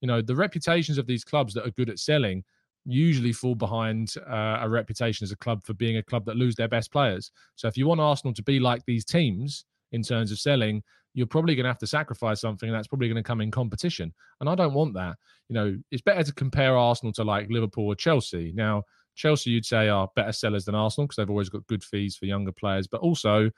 You 0.00 0.08
know, 0.08 0.20
the 0.20 0.36
reputations 0.36 0.98
of 0.98 1.06
these 1.06 1.24
clubs 1.24 1.54
that 1.54 1.66
are 1.66 1.70
good 1.70 1.88
at 1.88 1.98
selling 1.98 2.44
usually 2.84 3.32
fall 3.32 3.54
behind 3.54 4.14
uh, 4.28 4.58
a 4.60 4.68
reputation 4.68 5.24
as 5.24 5.32
a 5.32 5.36
club 5.36 5.64
for 5.64 5.72
being 5.74 5.96
a 5.96 6.02
club 6.02 6.26
that 6.26 6.36
lose 6.36 6.54
their 6.54 6.68
best 6.68 6.92
players. 6.92 7.30
So 7.56 7.68
if 7.68 7.76
you 7.76 7.86
want 7.86 8.00
Arsenal 8.00 8.34
to 8.34 8.42
be 8.42 8.60
like 8.60 8.84
these 8.84 9.04
teams 9.04 9.64
in 9.92 10.02
terms 10.02 10.30
of 10.30 10.38
selling, 10.38 10.82
you're 11.14 11.26
probably 11.26 11.54
going 11.54 11.64
to 11.64 11.70
have 11.70 11.78
to 11.78 11.86
sacrifice 11.86 12.40
something 12.40 12.70
that's 12.70 12.88
probably 12.88 13.08
going 13.08 13.22
to 13.22 13.26
come 13.26 13.40
in 13.40 13.50
competition. 13.50 14.12
And 14.40 14.48
I 14.48 14.54
don't 14.54 14.74
want 14.74 14.94
that. 14.94 15.16
You 15.48 15.54
know, 15.54 15.76
it's 15.90 16.02
better 16.02 16.24
to 16.24 16.34
compare 16.34 16.76
Arsenal 16.76 17.12
to 17.14 17.24
like 17.24 17.48
Liverpool 17.48 17.86
or 17.86 17.94
Chelsea. 17.94 18.52
Now, 18.54 18.82
Chelsea, 19.14 19.50
you'd 19.50 19.66
say, 19.66 19.88
are 19.88 20.10
better 20.16 20.32
sellers 20.32 20.64
than 20.64 20.74
Arsenal 20.74 21.06
because 21.06 21.16
they've 21.16 21.30
always 21.30 21.48
got 21.48 21.66
good 21.66 21.84
fees 21.84 22.16
for 22.16 22.26
younger 22.26 22.52
players, 22.52 22.86
but 22.86 23.00
also, 23.00 23.50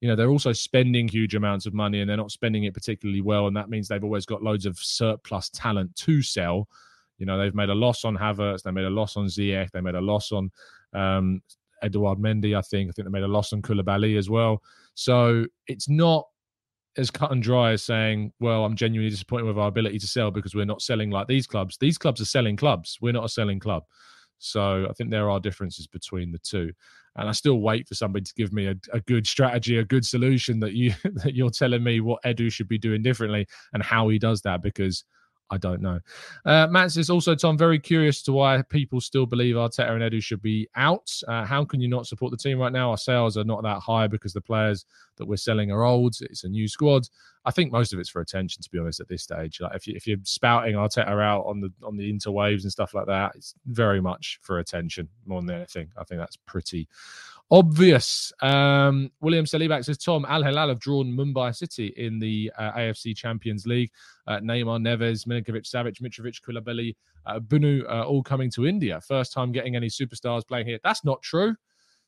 you 0.00 0.08
know, 0.08 0.14
they're 0.14 0.30
also 0.30 0.52
spending 0.52 1.08
huge 1.08 1.34
amounts 1.34 1.66
of 1.66 1.74
money 1.74 2.00
and 2.00 2.08
they're 2.08 2.16
not 2.16 2.30
spending 2.30 2.64
it 2.64 2.74
particularly 2.74 3.20
well. 3.20 3.46
And 3.46 3.56
that 3.56 3.70
means 3.70 3.88
they've 3.88 4.04
always 4.04 4.26
got 4.26 4.42
loads 4.42 4.66
of 4.66 4.78
surplus 4.78 5.50
talent 5.50 5.94
to 5.96 6.22
sell. 6.22 6.68
You 7.18 7.26
know, 7.26 7.38
they've 7.38 7.54
made 7.54 7.68
a 7.68 7.74
loss 7.74 8.04
on 8.04 8.16
Havertz, 8.16 8.62
they 8.62 8.70
made 8.70 8.84
a 8.84 8.90
loss 8.90 9.16
on 9.16 9.26
Ziyech, 9.26 9.70
they 9.72 9.80
made 9.80 9.96
a 9.96 10.00
loss 10.00 10.30
on 10.30 10.50
um, 10.92 11.42
Edouard 11.82 12.18
Mendy, 12.18 12.56
I 12.56 12.62
think. 12.62 12.90
I 12.90 12.92
think 12.92 13.06
they 13.06 13.12
made 13.12 13.24
a 13.24 13.28
loss 13.28 13.52
on 13.52 13.62
Koulibaly 13.62 14.16
as 14.16 14.30
well. 14.30 14.62
So 14.94 15.46
it's 15.66 15.88
not 15.88 16.26
as 16.96 17.10
cut 17.10 17.30
and 17.30 17.42
dry 17.42 17.72
as 17.72 17.82
saying, 17.82 18.32
well, 18.40 18.64
I'm 18.64 18.76
genuinely 18.76 19.10
disappointed 19.10 19.44
with 19.44 19.58
our 19.58 19.68
ability 19.68 19.98
to 20.00 20.06
sell 20.06 20.30
because 20.30 20.54
we're 20.54 20.64
not 20.64 20.82
selling 20.82 21.10
like 21.10 21.28
these 21.28 21.46
clubs. 21.46 21.76
These 21.78 21.98
clubs 21.98 22.20
are 22.20 22.26
selling 22.26 22.56
clubs. 22.56 22.98
We're 23.00 23.12
not 23.12 23.24
a 23.24 23.28
selling 23.28 23.60
club. 23.60 23.84
So 24.38 24.86
I 24.88 24.92
think 24.92 25.10
there 25.10 25.30
are 25.30 25.40
differences 25.40 25.86
between 25.86 26.32
the 26.32 26.38
two. 26.38 26.72
And 27.16 27.28
I 27.28 27.32
still 27.32 27.60
wait 27.60 27.88
for 27.88 27.94
somebody 27.94 28.24
to 28.24 28.34
give 28.34 28.52
me 28.52 28.66
a, 28.66 28.76
a 28.92 29.00
good 29.00 29.26
strategy, 29.26 29.78
a 29.78 29.84
good 29.84 30.06
solution 30.06 30.60
that 30.60 30.74
you 30.74 30.94
that 31.24 31.34
you're 31.34 31.50
telling 31.50 31.82
me 31.82 32.00
what 32.00 32.22
Edu 32.22 32.52
should 32.52 32.68
be 32.68 32.78
doing 32.78 33.02
differently 33.02 33.46
and 33.72 33.82
how 33.82 34.08
he 34.08 34.18
does 34.18 34.42
that 34.42 34.62
because 34.62 35.04
I 35.50 35.56
don't 35.56 35.80
know. 35.80 35.98
Uh, 36.44 36.66
Matt 36.66 36.92
says 36.92 37.08
also, 37.08 37.34
Tom, 37.34 37.56
very 37.56 37.78
curious 37.78 38.22
to 38.22 38.32
why 38.32 38.62
people 38.62 39.00
still 39.00 39.24
believe 39.24 39.54
Arteta 39.54 39.90
and 39.90 40.02
Edu 40.02 40.22
should 40.22 40.42
be 40.42 40.68
out. 40.76 41.10
Uh, 41.26 41.44
how 41.44 41.64
can 41.64 41.80
you 41.80 41.88
not 41.88 42.06
support 42.06 42.30
the 42.30 42.36
team 42.36 42.58
right 42.58 42.72
now? 42.72 42.90
Our 42.90 42.98
sales 42.98 43.36
are 43.38 43.44
not 43.44 43.62
that 43.62 43.80
high 43.80 44.06
because 44.06 44.32
the 44.32 44.40
players 44.40 44.84
that 45.16 45.26
we're 45.26 45.36
selling 45.36 45.70
are 45.72 45.84
old. 45.84 46.16
It's 46.20 46.44
a 46.44 46.48
new 46.48 46.68
squad. 46.68 47.08
I 47.44 47.50
think 47.50 47.72
most 47.72 47.94
of 47.94 47.98
it's 47.98 48.10
for 48.10 48.20
attention, 48.20 48.62
to 48.62 48.70
be 48.70 48.78
honest. 48.78 49.00
At 49.00 49.08
this 49.08 49.22
stage, 49.22 49.60
like 49.60 49.74
if 49.74 49.86
you, 49.86 49.94
if 49.96 50.06
you're 50.06 50.18
spouting 50.24 50.74
Arteta 50.74 51.08
out 51.22 51.44
on 51.46 51.60
the 51.60 51.72
on 51.82 51.96
the 51.96 52.12
interwaves 52.12 52.62
and 52.62 52.72
stuff 52.72 52.92
like 52.92 53.06
that, 53.06 53.32
it's 53.34 53.54
very 53.66 54.02
much 54.02 54.38
for 54.42 54.58
attention 54.58 55.08
more 55.24 55.40
than 55.40 55.56
anything. 55.56 55.88
I 55.96 56.04
think 56.04 56.20
that's 56.20 56.36
pretty 56.36 56.88
obvious. 57.50 58.32
Um, 58.40 59.10
William 59.20 59.44
Selibak 59.44 59.84
says, 59.84 59.98
Tom, 59.98 60.26
Al 60.28 60.42
Hilal 60.42 60.68
have 60.68 60.80
drawn 60.80 61.06
Mumbai 61.06 61.54
City 61.54 61.88
in 61.96 62.18
the 62.18 62.52
uh, 62.58 62.72
AFC 62.72 63.16
Champions 63.16 63.66
League. 63.66 63.90
Uh, 64.26 64.38
Neymar, 64.40 64.80
Neves, 64.80 65.26
Milinkovic, 65.26 65.64
Savic, 65.64 66.00
Mitrovic, 66.00 66.40
Koulibaly, 66.42 66.94
uh, 67.26 67.40
Bounou 67.40 67.84
uh, 67.88 68.04
all 68.04 68.22
coming 68.22 68.50
to 68.50 68.66
India. 68.66 69.00
First 69.00 69.32
time 69.32 69.52
getting 69.52 69.76
any 69.76 69.88
superstars 69.88 70.46
playing 70.46 70.66
here. 70.66 70.78
That's 70.84 71.04
not 71.04 71.22
true. 71.22 71.54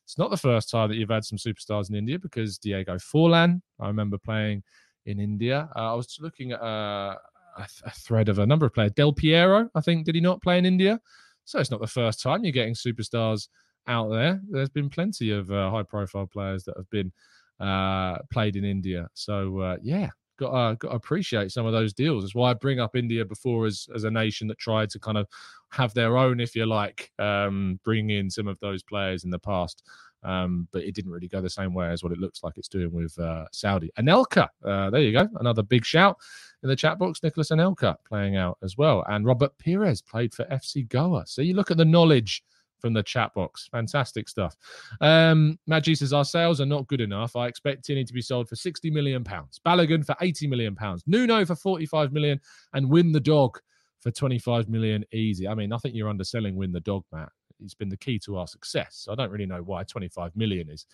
It's 0.05 0.19
not 0.19 0.31
the 0.31 0.37
first 0.37 0.71
time 0.71 0.89
that 0.89 0.97
you've 0.97 1.11
had 1.11 1.25
some 1.25 1.39
superstars 1.39 1.89
in 1.89 1.97
India 1.97 2.19
because 2.19 2.59
Diego 2.59 2.97
Forlan, 2.97 3.63
I 3.79 3.87
remember 3.87 4.19
playing 4.19 4.63
in 5.07 5.21
India. 5.21 5.69
Uh, 5.77 5.93
I 5.93 5.95
was 5.95 6.19
looking 6.21 6.53
at 6.53 6.61
uh, 6.61 7.17
a, 7.59 7.67
a 7.85 7.91
thread 7.91 8.29
of 8.29 8.39
a 8.39 8.47
number 8.47 8.67
of 8.67 8.75
players. 8.75 8.93
Del 8.93 9.13
Piero, 9.13 9.71
I 9.75 9.81
think, 9.81 10.05
did 10.05 10.17
he 10.17 10.21
not 10.21 10.43
play 10.43 10.59
in 10.59 10.67
India? 10.67 11.01
So 11.45 11.59
it's 11.59 11.71
not 11.71 11.81
the 11.81 11.87
first 11.87 12.23
time 12.23 12.45
you're 12.45 12.53
getting 12.53 12.75
superstars 12.75 13.49
out 13.87 14.11
there. 14.11 14.41
There's 14.49 14.69
been 14.69 14.91
plenty 14.91 15.31
of 15.31 15.51
uh, 15.51 15.71
high 15.71 15.83
profile 15.83 16.27
players 16.27 16.65
that 16.65 16.77
have 16.77 16.91
been 16.91 17.13
uh, 17.61 18.19
played 18.33 18.57
in 18.57 18.65
India. 18.65 19.09
So 19.15 19.59
uh, 19.59 19.77
yeah, 19.83 20.09
got 20.41 20.79
got 20.79 20.89
to 20.89 20.95
appreciate 20.95 21.53
some 21.53 21.67
of 21.67 21.73
those 21.73 21.93
deals. 21.93 22.25
That's 22.25 22.35
why 22.35 22.51
I 22.51 22.55
bring 22.55 22.81
up 22.81 22.97
India 22.97 23.25
before 23.25 23.67
as 23.67 23.89
as 23.95 24.05
a 24.05 24.11
nation 24.11 24.49
that 24.49 24.59
tried 24.59 24.91
to 24.91 24.99
kind 24.99 25.19
of 25.19 25.29
have 25.71 25.95
their 25.95 26.17
own, 26.17 26.41
if 26.41 26.57
you 26.57 26.67
like, 26.67 27.13
um, 27.19 27.79
bring 27.85 28.11
in 28.11 28.29
some 28.29 28.49
of 28.49 28.59
those 28.61 28.83
players 28.83 29.25
in 29.25 29.31
the 29.31 29.39
past. 29.39 29.85
Um, 30.23 30.69
but 30.73 30.83
it 30.83 30.95
didn't 30.95 31.13
really 31.13 31.29
go 31.29 31.41
the 31.41 31.49
same 31.49 31.73
way 31.73 31.89
as 31.89 32.03
what 32.03 32.13
it 32.13 32.19
looks 32.19 32.43
like 32.43 32.55
it's 32.59 32.69
doing 32.69 32.93
with 32.93 33.19
uh, 33.19 33.47
Saudi. 33.53 33.91
Anelka, 33.99 34.49
uh, 34.65 34.91
there 34.91 35.01
you 35.01 35.13
go, 35.13 35.27
another 35.39 35.63
big 35.63 35.85
shout 35.85 36.19
in 36.63 36.69
the 36.69 36.77
chat 36.77 36.99
box. 36.99 37.23
Nicolas 37.23 37.51
Anelka 37.51 37.97
playing 38.07 38.37
out 38.37 38.59
as 38.63 38.77
well, 38.77 39.05
and 39.09 39.25
Robert 39.25 39.53
Pires 39.59 40.03
played 40.03 40.35
for 40.35 40.45
FC 40.47 40.87
Goa. 40.89 41.25
So 41.27 41.41
you 41.41 41.55
look 41.55 41.71
at 41.71 41.79
the 41.79 41.85
knowledge 41.87 42.43
from 42.81 42.93
the 42.93 43.03
chat 43.03 43.33
box. 43.35 43.69
Fantastic 43.71 44.29
stuff. 44.29 44.57
Um, 45.01 45.59
Maggie 45.67 45.95
says 45.95 46.13
our 46.13 46.25
sales 46.25 46.61
are 46.61 46.67
not 46.67 46.87
good 46.89 47.01
enough. 47.01 47.37
I 47.37 47.47
expect 47.47 47.85
Tierney 47.85 48.05
to 48.05 48.13
be 48.13 48.23
sold 48.23 48.49
for 48.49 48.57
60 48.57 48.91
million 48.91 49.25
pounds, 49.25 49.61
Balogun 49.65 50.05
for 50.05 50.17
80 50.21 50.47
million 50.47 50.75
pounds, 50.75 51.03
Nuno 51.07 51.45
for 51.45 51.55
45 51.55 52.13
million, 52.13 52.41
and 52.73 52.91
Win 52.91 53.13
the 53.13 53.21
Dog 53.21 53.59
for 54.01 54.11
25 54.11 54.69
million 54.69 55.05
easy. 55.13 55.47
I 55.47 55.55
mean, 55.55 55.73
I 55.73 55.79
think 55.79 55.95
you're 55.95 56.09
underselling 56.09 56.57
Win 56.57 56.73
the 56.73 56.81
Dog, 56.81 57.05
Matt. 57.13 57.31
It's 57.63 57.75
been 57.75 57.91
the 57.91 57.97
key 57.97 58.19
to 58.21 58.39
our 58.39 58.47
success. 58.47 59.07
I 59.11 59.15
don't 59.15 59.31
really 59.31 59.47
know 59.47 59.63
why 59.63 59.83
25 59.85 60.35
million 60.35 60.71
is 60.71 60.87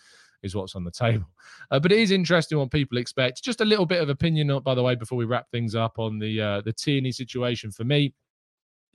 is 0.43 0.55
what's 0.55 0.75
on 0.75 0.83
the 0.83 0.91
table. 0.91 1.25
Uh, 1.71 1.79
but 1.79 1.91
it 1.91 1.99
is 1.99 2.11
interesting 2.11 2.57
what 2.57 2.71
people 2.71 2.97
expect. 2.97 3.43
Just 3.43 3.61
a 3.61 3.65
little 3.65 3.85
bit 3.85 4.01
of 4.01 4.09
opinion, 4.09 4.57
by 4.59 4.75
the 4.75 4.83
way, 4.83 4.95
before 4.95 5.17
we 5.17 5.25
wrap 5.25 5.49
things 5.49 5.75
up 5.75 5.97
on 5.97 6.19
the 6.19 6.39
uh, 6.39 6.61
the 6.61 6.73
Tierney 6.73 7.11
situation 7.11 7.71
for 7.71 7.83
me. 7.83 8.13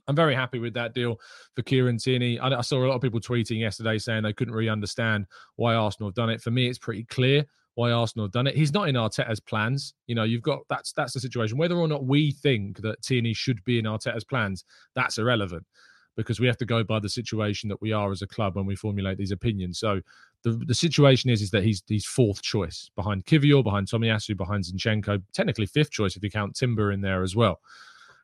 I'm 0.07 0.15
very 0.15 0.35
happy 0.35 0.59
with 0.59 0.73
that 0.73 0.93
deal 0.93 1.19
for 1.55 1.61
Kieran 1.61 1.97
Tierney. 1.97 2.39
I, 2.39 2.49
I, 2.49 2.61
saw 2.61 2.83
a 2.83 2.87
lot 2.87 2.95
of 2.95 3.01
people 3.01 3.19
tweeting 3.19 3.59
yesterday 3.59 3.97
saying 3.97 4.23
they 4.23 4.33
couldn't 4.33 4.53
really 4.53 4.69
understand 4.69 5.27
why 5.55 5.75
Arsenal 5.75 6.09
have 6.09 6.15
done 6.15 6.29
it. 6.29 6.41
For 6.41 6.51
me, 6.51 6.67
it's 6.67 6.77
pretty 6.77 7.05
clear 7.05 7.45
why 7.75 7.91
Arsenal 7.91 8.25
have 8.25 8.33
done 8.33 8.47
it. 8.47 8.55
He's 8.55 8.73
not 8.73 8.89
in 8.89 8.95
Arteta's 8.95 9.39
plans. 9.39 9.93
You 10.07 10.15
know, 10.15 10.23
you've 10.23 10.41
got 10.41 10.59
that's 10.69 10.93
that's 10.93 11.13
the 11.13 11.19
situation. 11.19 11.57
Whether 11.57 11.77
or 11.77 11.87
not 11.87 12.05
we 12.05 12.31
think 12.31 12.81
that 12.81 13.01
Tierney 13.01 13.33
should 13.33 13.63
be 13.63 13.79
in 13.79 13.85
Arteta's 13.85 14.23
plans, 14.23 14.65
that's 14.95 15.17
irrelevant 15.17 15.65
because 16.15 16.39
we 16.39 16.47
have 16.47 16.57
to 16.57 16.65
go 16.65 16.83
by 16.83 16.99
the 16.99 17.09
situation 17.09 17.69
that 17.69 17.81
we 17.81 17.91
are 17.91 18.11
as 18.11 18.21
a 18.21 18.27
club 18.27 18.55
when 18.55 18.65
we 18.65 18.75
formulate 18.75 19.17
these 19.17 19.31
opinions. 19.31 19.79
So 19.79 20.01
the 20.43 20.51
the 20.51 20.75
situation 20.75 21.29
is 21.29 21.41
is 21.41 21.51
that 21.51 21.63
he's 21.63 21.81
he's 21.87 22.05
fourth 22.05 22.41
choice 22.41 22.91
behind 22.95 23.25
Kiwior, 23.25 23.63
behind 23.63 23.87
Tomiyasu, 23.87 24.37
behind 24.37 24.65
Zinchenko, 24.65 25.21
technically 25.33 25.65
fifth 25.65 25.91
choice 25.91 26.15
if 26.15 26.23
you 26.23 26.29
count 26.29 26.55
Timber 26.55 26.91
in 26.91 27.01
there 27.01 27.23
as 27.23 27.35
well. 27.35 27.59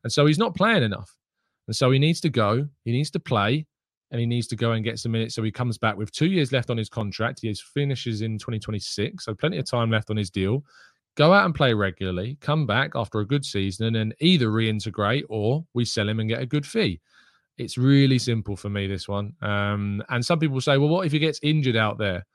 And 0.03 0.11
so 0.11 0.25
he's 0.25 0.37
not 0.37 0.55
playing 0.55 0.83
enough. 0.83 1.15
And 1.69 1.75
so 1.75 1.91
he 1.91 1.99
needs 1.99 2.19
to 2.21 2.29
go, 2.29 2.67
he 2.83 2.91
needs 2.91 3.11
to 3.11 3.19
play, 3.19 3.63
and 4.09 4.19
he 4.19 4.25
needs 4.25 4.47
to 4.47 4.55
go 4.55 4.71
and 4.71 4.83
get 4.83 4.97
some 4.97 5.11
minutes. 5.11 5.35
So 5.35 5.43
he 5.43 5.51
comes 5.51 5.77
back 5.77 5.97
with 5.97 6.11
two 6.11 6.25
years 6.25 6.51
left 6.51 6.71
on 6.71 6.77
his 6.77 6.89
contract. 6.89 7.41
He 7.43 7.53
finishes 7.53 8.23
in 8.23 8.39
2026, 8.39 9.23
so 9.23 9.35
plenty 9.35 9.59
of 9.59 9.69
time 9.69 9.91
left 9.91 10.09
on 10.09 10.17
his 10.17 10.31
deal. 10.31 10.63
Go 11.15 11.31
out 11.31 11.45
and 11.45 11.53
play 11.53 11.75
regularly, 11.75 12.39
come 12.41 12.65
back 12.65 12.93
after 12.95 13.19
a 13.19 13.27
good 13.27 13.45
season, 13.45 13.97
and 13.97 14.15
either 14.19 14.47
reintegrate 14.47 15.25
or 15.29 15.63
we 15.75 15.85
sell 15.85 16.09
him 16.09 16.19
and 16.19 16.27
get 16.27 16.41
a 16.41 16.47
good 16.47 16.65
fee. 16.65 17.01
It's 17.59 17.77
really 17.77 18.17
simple 18.17 18.55
for 18.55 18.69
me, 18.69 18.87
this 18.87 19.07
one. 19.07 19.33
Um, 19.43 20.01
and 20.09 20.25
some 20.25 20.39
people 20.39 20.61
say, 20.61 20.79
well, 20.79 20.89
what 20.89 21.05
if 21.05 21.11
he 21.11 21.19
gets 21.19 21.39
injured 21.43 21.75
out 21.75 21.99
there? 21.99 22.25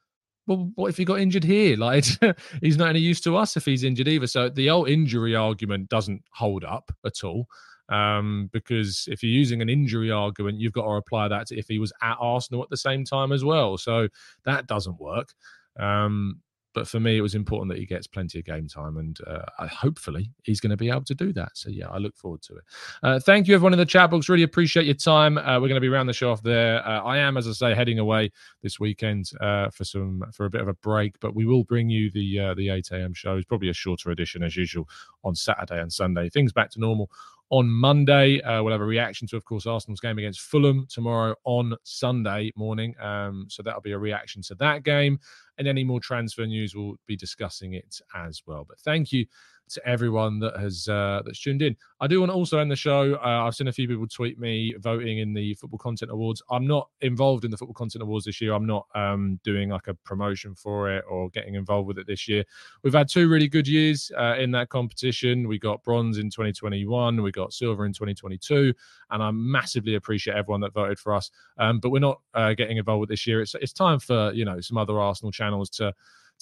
well, 0.47 0.71
what 0.75 0.91
if 0.91 0.97
he 0.97 1.05
got 1.05 1.19
injured 1.19 1.43
here? 1.43 1.77
Like 1.85 2.05
he's 2.61 2.77
not 2.77 2.91
any 2.91 3.01
use 3.01 3.21
to 3.23 3.37
us 3.37 3.57
if 3.57 3.65
he's 3.65 3.83
injured 3.83 4.07
either. 4.07 4.29
So 4.29 4.49
the 4.49 4.71
old 4.71 4.89
injury 4.89 5.35
argument 5.35 5.89
doesn't 5.89 6.23
hold 6.31 6.63
up 6.63 6.93
at 7.05 7.25
all. 7.25 7.49
Um, 7.89 8.49
because 8.53 9.09
if 9.11 9.23
you're 9.23 9.33
using 9.33 9.61
an 9.61 9.69
injury 9.69 10.11
argument, 10.11 10.59
you've 10.59 10.73
got 10.73 10.85
to 10.85 10.93
apply 10.93 11.29
that 11.29 11.49
to 11.49 11.59
if 11.59 11.69
he 11.69 11.79
was 11.79 11.93
at 12.03 12.17
Arsenal 12.19 12.63
at 12.63 12.71
the 12.71 12.77
same 12.77 13.05
time 13.05 13.33
as 13.33 13.45
well. 13.45 13.77
So 13.77 14.09
that 14.45 14.67
doesn't 14.67 14.99
work. 14.99 15.35
Um, 15.79 16.41
but 16.75 16.89
for 16.89 16.99
me, 17.01 17.17
it 17.17 17.21
was 17.21 17.35
important 17.35 17.71
that 17.71 17.79
he 17.79 17.87
gets 17.87 18.07
plenty 18.07 18.41
of 18.41 18.45
game 18.45 18.67
time, 18.67 18.97
and 18.97 19.19
uh, 19.27 19.67
hopefully 19.69 20.31
he's 20.43 20.61
going 20.61 20.73
to 20.73 20.77
be 20.77 20.91
able 20.91 21.05
to 21.05 21.15
do 21.15 21.33
that. 21.33 21.51
So 21.55 21.71
yeah, 21.71 21.89
I 21.89 21.99
look 21.99 22.17
forward 22.17 22.43
to 22.43 22.57
it. 22.57 22.65
Uh, 23.03 23.21
thank 23.21 23.47
you, 23.47 23.55
everyone 23.55 23.73
in 23.73 23.79
the 23.79 23.87
chat 23.87 24.11
box. 24.11 24.29
Really 24.29 24.43
appreciate 24.43 24.85
your 24.85 24.97
time. 24.97 25.39
Uh, 25.39 25.61
we're 25.61 25.69
going 25.69 25.77
to 25.77 25.81
be 25.81 25.89
around 25.89 26.09
the 26.09 26.13
show 26.13 26.33
off 26.33 26.43
there. 26.43 26.87
Uh, 26.87 27.01
I 27.03 27.19
am, 27.19 27.37
as 27.37 27.47
I 27.47 27.53
say, 27.53 27.75
heading 27.75 28.01
away 28.01 28.33
this 28.63 28.81
weekend 28.81 29.31
uh, 29.41 29.71
for 29.71 29.85
some 29.85 30.25
for 30.33 30.47
a 30.47 30.51
bit 30.51 30.61
of 30.61 30.69
a 30.69 30.75
break, 30.75 31.19
but 31.21 31.35
we 31.35 31.47
will 31.47 31.63
bring 31.63 31.89
you 31.89 32.11
the 32.11 32.41
uh, 32.41 32.55
the 32.55 32.71
8 32.71 32.91
a.m. 32.91 33.15
shows, 33.15 33.45
probably 33.45 33.69
a 33.69 33.75
shorter 33.75 34.11
edition 34.11 34.43
as 34.43 34.57
usual 34.57 34.89
on 35.23 35.37
Saturday 35.37 35.81
and 35.81 35.93
Sunday. 35.93 36.29
Things 36.29 36.53
back 36.53 36.71
to 36.71 36.81
normal 36.81 37.09
on 37.51 37.69
Monday. 37.69 38.41
Uh, 38.41 38.63
we'll 38.63 38.73
have 38.73 38.81
a 38.81 38.85
reaction 38.85 39.29
to, 39.29 39.37
of 39.37 39.45
course, 39.45 39.67
Arsenal's 39.67 40.01
game 40.01 40.19
against 40.19 40.41
Fulham 40.41 40.87
tomorrow 40.89 41.35
on 41.45 41.75
Sunday 41.85 42.53
morning. 42.57 42.95
Um, 43.01 43.47
so 43.49 43.63
that'll 43.63 43.81
be 43.81 43.93
a 43.93 43.99
reaction 43.99 44.43
to 44.43 44.55
that 44.57 44.83
game. 44.83 45.19
And 45.59 45.69
any 45.69 45.85
more 45.85 46.01
transfer 46.01 46.47
news, 46.47 46.75
we'll 46.75 46.97
be 47.07 47.17
discussing 47.17 47.75
it 47.75 48.01
as 48.15 48.43
well. 48.47 48.65
But 48.69 48.81
thank 48.81 49.13
you 49.13 49.27
to 49.71 49.89
everyone 49.89 50.39
that 50.41 50.59
has 50.59 50.89
uh, 50.89 51.23
that's 51.25 51.41
tuned 51.41 51.63
in. 51.63 51.77
I 52.01 52.07
do 52.07 52.21
want 52.21 52.31
to 52.31 52.35
also 52.35 52.59
end 52.59 52.71
the 52.71 52.77
show. 52.77 53.15
Uh, 53.15 53.45
I've 53.47 53.55
seen 53.55 53.69
a 53.69 53.73
few 53.73 53.89
people 53.89 54.07
tweet 54.07 54.39
me 54.39 54.75
voting 54.79 55.19
in 55.19 55.33
the 55.33 55.55
Football 55.55 55.79
Content 55.79 56.11
Awards. 56.11 56.43
I'm 56.51 56.67
not 56.67 56.89
involved 57.01 57.45
in 57.45 57.51
the 57.51 57.57
Football 57.57 57.75
Content 57.75 58.03
Awards 58.03 58.27
this 58.27 58.41
year. 58.41 58.53
I'm 58.53 58.67
not 58.67 58.87
um, 58.95 59.41
doing 59.43 59.71
like 59.71 59.89
a 59.89 59.95
promotion 59.95 60.55
for 60.55 60.91
it 60.91 61.05
or 61.09 61.31
getting 61.31 61.55
involved 61.55 61.89
with 61.89 61.99
it 61.99 62.07
this 62.07 62.29
year. 62.29 62.45
We've 62.83 62.95
had 62.95 63.09
two 63.09 63.29
really 63.29 63.49
good 63.49 63.67
years 63.67 64.11
uh, 64.19 64.37
in 64.39 64.51
that 64.53 64.69
competition. 64.69 65.49
We 65.49 65.59
got 65.59 65.83
bronze 65.83 66.19
in 66.19 66.31
2021. 66.31 67.23
We 67.23 67.33
got 67.33 67.53
silver 67.53 67.87
in 67.87 67.93
2022, 67.93 68.75
and 69.11 69.23
I 69.23 69.31
massively 69.31 69.95
appreciate 69.95 70.37
everyone 70.37 70.61
that 70.61 70.75
voted 70.75 70.99
for 70.99 71.15
us. 71.15 71.31
Um, 71.59 71.81
but 71.81 71.91
we're 71.91 72.01
not 72.01 72.21
uh, 72.35 72.55
getting 72.55 72.77
involved 72.77 73.01
with 73.01 73.09
this 73.09 73.27
year. 73.27 73.41
It's 73.41 73.55
it's 73.55 73.73
time 73.73 73.99
for 73.99 74.33
you 74.33 74.45
know 74.45 74.61
some 74.61 74.79
other 74.79 75.01
Arsenal 75.01 75.33
channels 75.33 75.71
to 75.71 75.95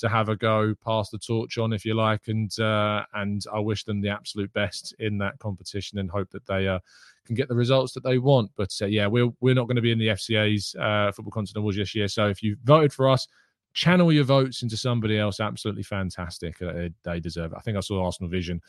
to 0.03 0.09
have 0.09 0.29
a 0.29 0.37
go, 0.37 0.75
pass 0.85 1.11
the 1.11 1.19
torch 1.19 1.59
on, 1.59 1.73
if 1.73 1.85
you 1.85 1.95
like, 1.95 2.27
and 2.27 2.59
uh, 2.59 3.05
and 3.15 3.45
I 3.53 3.61
wish 3.61 3.85
them 3.85 4.01
the 4.01 4.09
absolute 4.09 4.53
best 4.53 4.95
in 4.99 5.17
that 5.19 5.38
competition 5.38 5.99
and 5.99 6.11
hope 6.11 6.29
that 6.33 6.45
they 6.47 6.67
uh, 6.67 6.81
can 7.25 7.37
get 7.37 7.49
the 7.49 7.55
results 7.55 7.93
that 7.95 8.03
they 8.03 8.19
want. 8.19 8.51
But 8.57 8.77
uh, 8.83 8.87
yeah, 8.87 9.07
we're 9.07 9.31
we're 9.41 9.55
not 9.55 9.69
going 9.69 9.77
to 9.77 9.83
be 9.83 9.93
in 9.93 9.99
the 9.99 10.09
FCA's 10.09 10.75
uh, 10.75 11.12
Football 11.12 11.31
Content 11.31 11.57
Awards 11.57 11.77
this 11.77 11.95
year. 11.95 12.09
So 12.09 12.29
if 12.29 12.43
you 12.43 12.57
voted 12.65 12.93
for 12.93 13.09
us, 13.09 13.29
channel 13.75 14.12
your 14.12 14.25
votes 14.25 14.62
into 14.62 14.77
somebody 14.77 15.19
else. 15.19 15.38
Absolutely 15.38 15.85
fantastic. 15.85 16.61
Uh, 16.61 16.88
they 17.05 17.21
deserve 17.21 17.53
it. 17.53 17.59
I 17.59 17.61
think 17.61 17.77
I 17.77 17.81
saw 17.81 18.05
Arsenal 18.05 18.29
Vision 18.29 18.61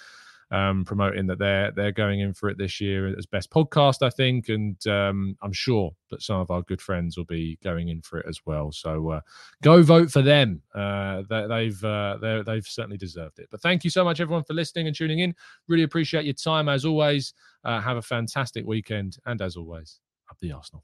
um, 0.54 0.86
promoting 0.86 1.26
that 1.26 1.40
they're 1.40 1.72
they're 1.72 1.92
going 1.92 2.20
in 2.20 2.34
for 2.34 2.48
it 2.48 2.60
this 2.60 2.80
year 2.80 3.08
as 3.18 3.26
best 3.26 3.50
podcast, 3.50 4.06
I 4.06 4.12
think, 4.12 4.50
and 4.50 4.78
um, 4.88 5.36
I'm 5.42 5.52
sure 5.52 5.92
that 6.12 6.22
some 6.22 6.40
of 6.40 6.52
our 6.52 6.62
good 6.62 6.80
friends 6.80 7.18
will 7.18 7.26
be 7.26 7.58
going 7.64 7.90
in 7.90 8.02
for 8.02 8.20
it 8.20 8.28
as 8.30 8.40
well. 8.46 8.72
So 8.72 9.10
uh, 9.10 9.22
go 9.64 9.82
vote 9.82 10.12
for 10.12 10.22
them. 10.22 10.62
Uh, 10.76 11.24
they, 11.28 11.66
have 11.66 11.84
uh, 11.84 12.44
they've 12.46 12.66
certainly 12.66 12.98
deserved 12.98 13.40
it. 13.40 13.48
But 13.50 13.62
thank 13.62 13.84
you 13.84 13.90
so 13.90 14.04
much, 14.04 14.22
everyone, 14.22 14.44
for 14.44 14.54
listening 14.54 14.86
and 14.86 14.96
tuning 14.96 15.20
in. 15.20 15.34
Really 15.68 15.84
appreciate 15.84 16.26
your 16.26 16.36
time 16.36 16.70
as 16.70 16.86
always. 16.86 17.34
Uh, 17.64 17.82
have 17.82 17.98
a 17.98 18.02
fantastic 18.02 18.64
weekend, 18.64 19.18
and 19.26 19.42
as 19.42 19.58
always, 19.58 20.00
up 20.30 20.38
the 20.40 20.52
Arsenal. 20.52 20.84